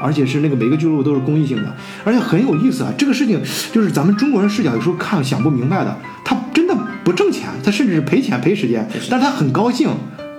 [0.00, 2.92] 而且是那个每个俱乐部都是公益性的，而且很有意思啊！
[2.96, 3.42] 这个事情
[3.72, 9.90] 就是咱们中国人视角有时候看想不明白的，他真的不挣钱，他甚至是赔钱赔时间，但是他很高兴。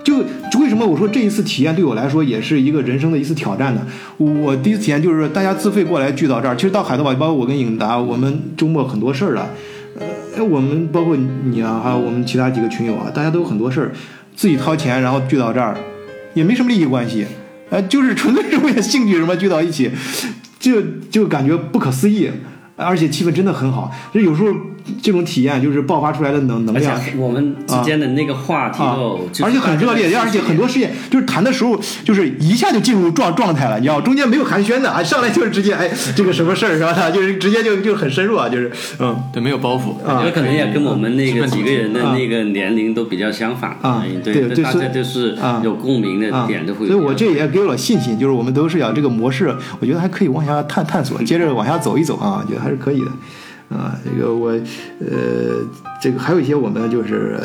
[0.04, 0.18] 就
[0.60, 3.82] 为什么我说这一次体验对我来说也是一个人生的一次挑战呢？
[4.18, 9.50] 我第一次体验就是大家自费过来聚到这儿，其实到海德堡，包括我跟颖达，我们周末很多事儿了。
[10.36, 13.92] 呃，我们包括你啊，还有我们其他几个群友啊，大家都有很多事儿，
[14.36, 15.76] 自己掏钱然后聚到这儿，
[16.34, 17.26] 也没什么利益关系。
[17.70, 19.92] 呃，就是纯粹是为了兴趣什么聚到一起，
[20.60, 20.82] 就
[21.12, 22.30] 就感觉不可思议，
[22.76, 23.92] 而且气氛真的很好。
[24.14, 24.50] 这有时候
[25.02, 36.94] 这种体验就是爆发出来的能能量，我们之间的那个话题都，而且很热烈，而且很多事情就是谈的时候就是一下就进入状状态了，你知道，中间没有寒暄的啊，上来就是直接哎这个什么事儿是吧？
[37.12, 40.06] 就是直接就就很深入啊，就是嗯，对，没有包袱。
[40.08, 53.08] 啊，可能也跟我们那个几个人的那个年龄都比较相反啊，对对，大家就是有共鸣的点都会，所以我这也给我了信心，就是我们都是要这个模式，我觉得还可以往下探探索，接着往下走一走啊，我觉得还是可以的。
[53.70, 54.50] 啊，这个我，
[55.00, 55.62] 呃，
[56.02, 57.40] 这个还有一些我们就是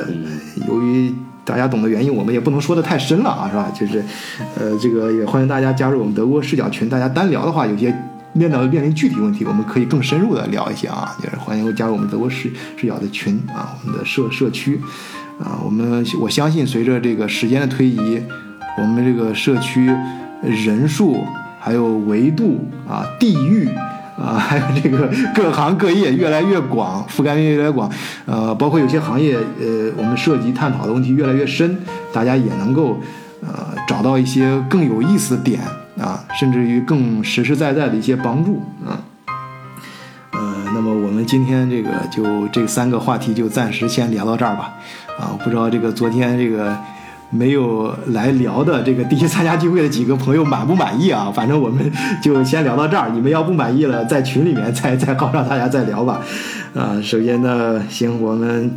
[0.67, 1.13] 由于
[1.45, 3.71] 大家懂的原因，我们也不能说的太深了啊，是吧？
[3.79, 4.03] 就是，
[4.59, 7.95] 呃，这个也欢迎大家加入我们德国视角群，大家单聊的话，有些
[8.33, 14.81] 面到面临具体问题，我们可以更深入的聊一些啊，就是欢迎加入我们德国视视角的群啊，我们的社社区
[15.39, 18.23] 啊，我们我相信随着这个时间的推移，
[18.79, 19.95] 我们这个社区
[20.43, 21.23] 人数
[21.61, 23.69] 还有维度啊，地域。
[24.17, 27.91] 啊， 还有这个各行各业越来越广，覆盖面越来越广，
[28.27, 31.79] 呃，包括有些行业，呃，我们涉及探讨的问题越来越深，
[32.13, 33.01] 大家也能够，
[33.43, 35.61] 呃，找到一些更有意思的点
[35.99, 39.03] 啊，甚至于更实实在在的一些帮助啊，
[40.33, 44.75] 呃，那么我们今天这个就这三个话题就暂时先聊到这儿吧，
[45.19, 46.77] 啊，不知道这个昨天这个。
[47.35, 51.33] 没有来聊的这个第一参加聚会的几个朋友满不满意啊？
[51.35, 53.11] 反正我们就先聊到这儿。
[53.11, 56.21] 你们要不满意了，在群里面再再告诉大家再聊吧。
[56.75, 58.71] 啊，首先呢，行，我们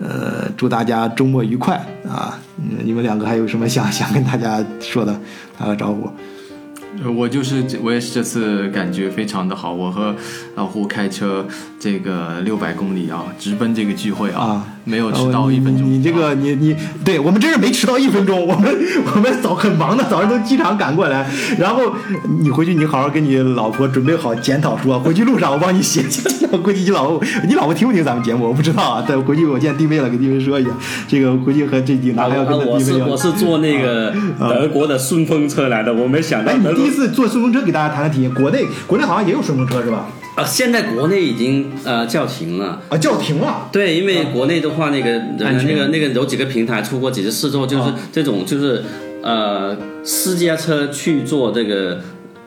[0.00, 1.74] 呃祝大家周末愉快
[2.08, 2.38] 啊！
[2.84, 5.18] 你们两个还有什么想想跟大家说的？
[5.58, 6.08] 打个招呼。
[7.14, 9.72] 我就是我也是这次感觉非常的好。
[9.72, 10.14] 我和
[10.54, 11.46] 老胡开车
[11.78, 14.64] 这个六百公里啊，直奔这个聚会啊。
[14.88, 18.46] 没有迟到一分钟，你这个你你，对我们真是没迟到一分钟。
[18.46, 18.72] 我们
[19.16, 21.28] 我们早很忙的，早上从机场赶过来，
[21.58, 21.92] 然后
[22.40, 26.04] 你回去你好好跟你老婆准备好检讨书，回去路上我帮你写。
[26.52, 30.70] 我估计你老婆你老婆听不听咱们节目我不知道啊，但回去我见弟妹了，跟弟妹说一下。
[31.08, 32.70] 这个回去和这几男还要跟弟妹。
[32.70, 36.52] 我是我是坐那个德国的顺风车来的，我没想到。
[36.86, 40.06] 一次坐顺风车给大家谈谈体验，国内国内好像也有顺风车是吧？
[40.36, 43.68] 啊，现在国内已经呃叫停了啊，叫停了。
[43.72, 48.84] 对，因为国内的话，那个那个那个有几个平台出过几次事之后，就是这种就是
[49.22, 52.00] 呃私家车去做这个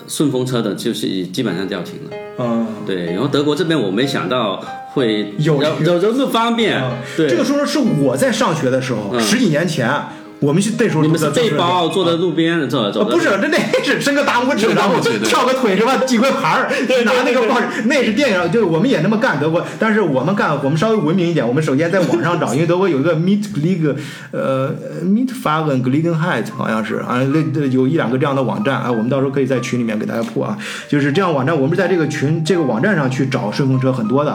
[0.07, 2.17] 顺风车的，就是基本上叫停了。
[2.37, 3.05] 嗯，对。
[3.07, 4.63] 然后德国这边我没想到
[4.93, 6.79] 会有有有这么方便。
[7.17, 9.91] 对，这个说是我在上学的时候，十几年前。
[10.39, 15.97] 我们是那时候你们是背包坐在路边走走，不是，这那是伸个大拇指，然后跳个腿是吧？
[16.07, 16.71] 举个牌儿，
[17.03, 19.37] 拿那个报纸，那是电影，就是我们也那么干。
[19.37, 21.45] 德国，但是我们干，我们稍微文明一点。
[21.45, 23.95] 我们首先在网上找，因为德国有一个 Meet League，
[24.31, 24.73] 呃
[25.03, 30.57] ，Meet Fahren Gelegenheit，好像是啊，那那有一两个这样的网站啊，我们到时候可以在群里面给大家铺啊。
[30.87, 34.31] 就是这样网站，我们在这个群这个网站上去找顺风车很多的，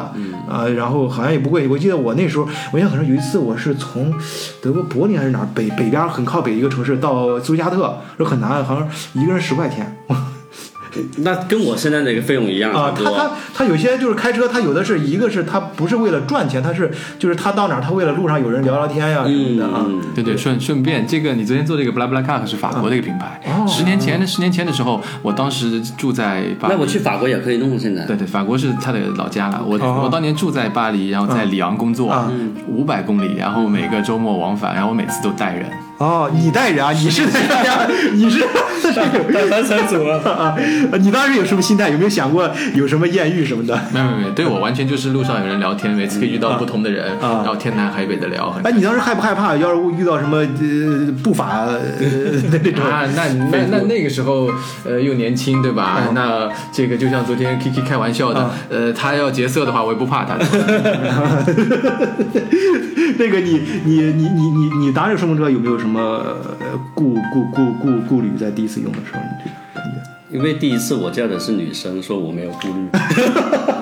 [0.47, 1.67] 啊，然后好像也不贵。
[1.67, 4.13] 我记得我那时候，我印象很深，有一次我是从
[4.61, 5.94] 德国柏林还是哪儿北北。
[5.95, 9.97] 边很靠北一个城市，到苏加特就很难，好像一个人十块钱。
[11.19, 12.93] 那跟我现在那个费用一样啊。
[12.97, 19.87] 他他他有些就是开车，他有的是一个是他不是为了赚钱，他是就是他到哪儿他为了路上有人聊聊天呀什么的啊。
[20.15, 23.41] 对对，顺顺便这个你昨天做这个 Bla Bla Car 是法国的一个品牌。
[23.67, 26.75] 十年前的十年前的时候，我当时住在巴黎。
[26.75, 28.05] 那我去法国也可以弄现在。
[28.05, 29.63] 对对，法国是他的老家了。
[29.65, 32.15] 我我当年住在巴黎，然后在里昂工作，
[32.69, 35.67] 五百公里，然后每个周末往返，然后我每次都带人。
[35.99, 36.93] 哦，你带人啊？
[36.93, 37.87] 你是带人呀？
[38.15, 38.41] 你是
[39.33, 40.19] 带三三组 啊？
[40.29, 40.57] 啊？
[40.99, 41.89] 你当时有什么心态？
[41.91, 43.79] 有没有想过有什么艳遇什么的？
[43.93, 48.51] 没有没有没，对我完全就是路上有人聊天，每次可以遇到不同的人，啊然后天南海北的聊。
[48.51, 49.57] 很哎，你当时害不害怕？
[49.57, 51.79] 要是遇到什么呃不法呃
[52.51, 54.51] 那种啊，那那那那个时候，
[54.85, 56.03] 呃，又年轻，对吧？
[56.09, 60.35] 嗯那这个就像昨天 Kiki 开玩笑的，啊呃，他要劫色的话，我也不怕他。
[63.17, 68.31] 那个你你你你你你搭这个顺风车有没有什么呃顾顾顾顾顾虑？
[68.39, 70.35] 在第一次用的时候，你这个感觉？
[70.35, 72.89] 因为第一次我叫的是女生，说我没有顾虑。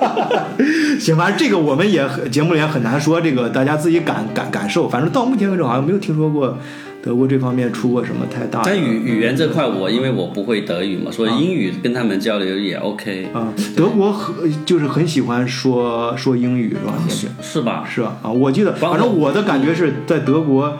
[0.99, 4.89] 行，反正这个我们也节目里也很难说，这个大家自己感感感受。
[4.89, 6.57] 反正到目前为止，好像没有听说过
[7.01, 13.47] 德国这方面出过什么太大的在语语言这块，我因为我不会德语嘛，所以英语跟他们交流也 OK，啊。
[13.77, 16.93] 德国很就是很喜欢说说英语是吧？
[17.07, 17.85] 是是吧？
[17.89, 18.17] 是吧？
[18.21, 20.77] 啊，我记得，反正我的感觉是在德国，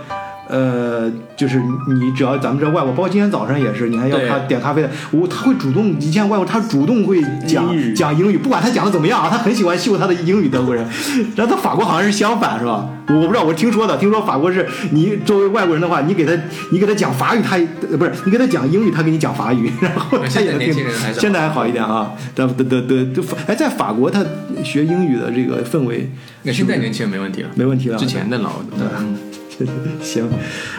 [0.47, 10.85] 呃，就是你只要咱们这外国，包括今天早上也是，你还要他点咖啡的，我他会主动，以前外国他主动会讲英讲英语，不管他讲的怎么样啊，他很喜欢秀他的英语，德国人。
[11.35, 12.89] 然后他法国好像是相反，是吧？
[13.07, 16.33] 我不知道，我听说的，听说法国是你作为外国人的话，你给他
[16.71, 17.57] 你给他讲法语，他
[17.91, 20.85] 呃不是你给他讲英语，他给你讲法语， 然后他也能听
[21.17, 22.11] 现在还好一点啊。
[22.35, 24.23] 德德德德德哎，在法国他
[24.63, 26.09] 学英语的这个氛围
[26.43, 27.97] 那现在年轻人没问题了，没问题了。
[27.97, 29.17] 之前的老的，嗯
[30.01, 30.29] 行，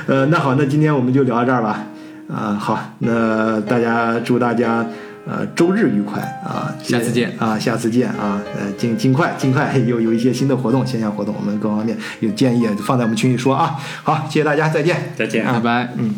[0.07, 1.85] 呃，那好，那今天我们就聊到这儿吧。
[2.27, 4.87] 啊、好，那大家祝大家
[5.27, 13.77] 呃周日愉快啊，下次见啊，下次见啊，呃，尽尽快尽快有有一些新的活动，线下活动，我们各方面有建议放在我们群里说啊。
[14.03, 15.13] 好，谢谢大家，再见。
[15.15, 15.45] 再见。
[15.45, 15.93] 拜拜。
[15.99, 16.15] 嗯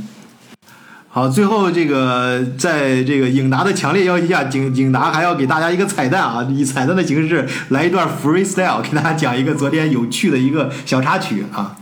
[1.09, 11.75] 好，最后这个在这个颖达的强烈要求下，景景达还要给大家一个彩蛋啊，以彩蛋的形式来一段 freestyle，给大家讲一个昨天有趣的一个小插曲啊。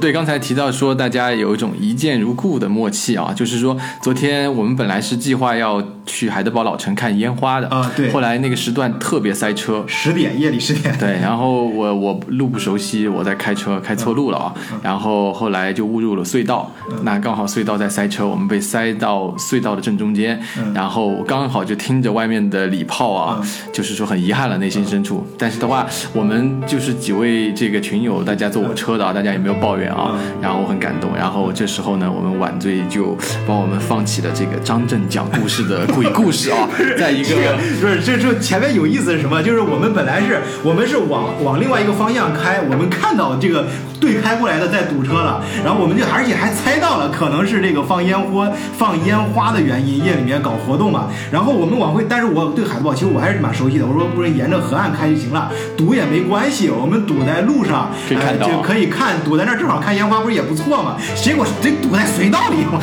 [0.00, 8.10] 对，刚才提到说大家有一种一见如故的默契啊，就是说昨天我们本来是计划要去海德堡老城看烟花的啊对。
[8.10, 9.84] 后来那个时段特别塞车。
[9.86, 10.96] 十点，夜里十点。
[10.98, 16.70] 对，然后我我路不熟悉，我在开车开错路了啊，然后后来就误入了隧道，
[17.02, 20.40] 那刚好隧道在塞车，我们被塞到隧道的正中间，
[20.74, 23.40] 然后刚好就听着外面的礼炮啊，
[23.72, 33.16] 就是说很遗憾了内心深处，但是的话，我们就是几位这个群友，大家坐我车的啊，大家也没有抱怨啊，然后我很感动，然后这时候呢，我们晚醉就
[33.46, 36.68] 帮我们放起了这个张震讲故事的鬼故事啊，
[36.98, 37.56] 在一这个个。
[37.80, 39.42] 不是，这这前面有意思是什么？
[39.42, 43.66] 就是我们本来是我们是往往另外一个方向开，我们看到这个
[44.00, 51.08] 对开过来的在堵车了，然后我们就而且还猜到了可能是这个放烟花放烟花的原因，夜里面搞活动嘛。
[51.30, 60.96] 然后我们往回，但是我对海德堡其实我还是蛮熟悉的，我说不是沿着河岸开就行了，堵也没关系，我们堵在路上，可以看到呃就可以看堵在那儿正好看烟花，不是也不错嘛？
[61.16, 62.78] 结果这堵在隧道里，我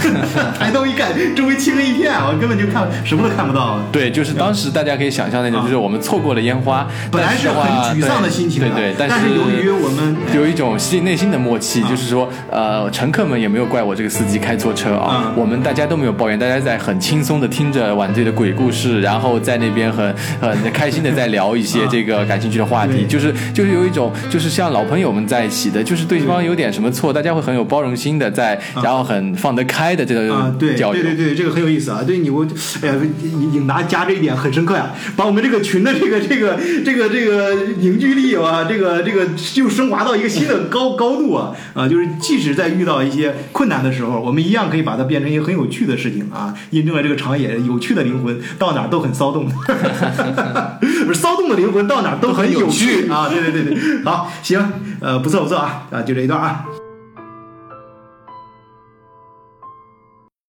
[0.57, 3.79] 抬头 一看，周围漆黑一片，我根本就看什么都看不到。
[3.91, 7.55] 对，就是当时大家可以想象那种，就是我们错过了烟花，本来是很
[7.93, 11.88] 沮丧的心情的，对对，但是由于我们有一种心内心的默契，啊。
[11.88, 23.05] 就是说，呃，乘客们也没有怪我这个司机开错车啊啊，我们大家都没有抱怨，大家在很轻松的听着晚醉的鬼故事，然后在那边很很开心的在聊一些啊这个感兴趣的话题，对。
[23.05, 30.76] 就是就是有一种就是像老朋友们在一起的，就是对方有点什么错，大家会很有包容心的在，然后很放得开的这啊，个对。
[30.76, 32.03] 对对对，这个很有意思啊。
[32.05, 32.45] 对你我，
[32.82, 41.88] 哎呀，影影达加这一点很深刻呀，把我们这个群的这个这个这个这个凝聚力啊，这个这个就升华到一个新的高高度啊啊！
[41.88, 49.45] 就是即使在遇到一些困难的时候，我们一样可以把它变成一个很有趣的事情啊，印证了这个长野有趣的灵魂到哪儿都很骚动，
[51.05, 53.30] 不是骚动的灵魂到哪儿都很有趣啊！
[53.30, 54.59] 对对对对，好，行，
[55.01, 56.63] 呃，不错不错啊啊，就这一段啊。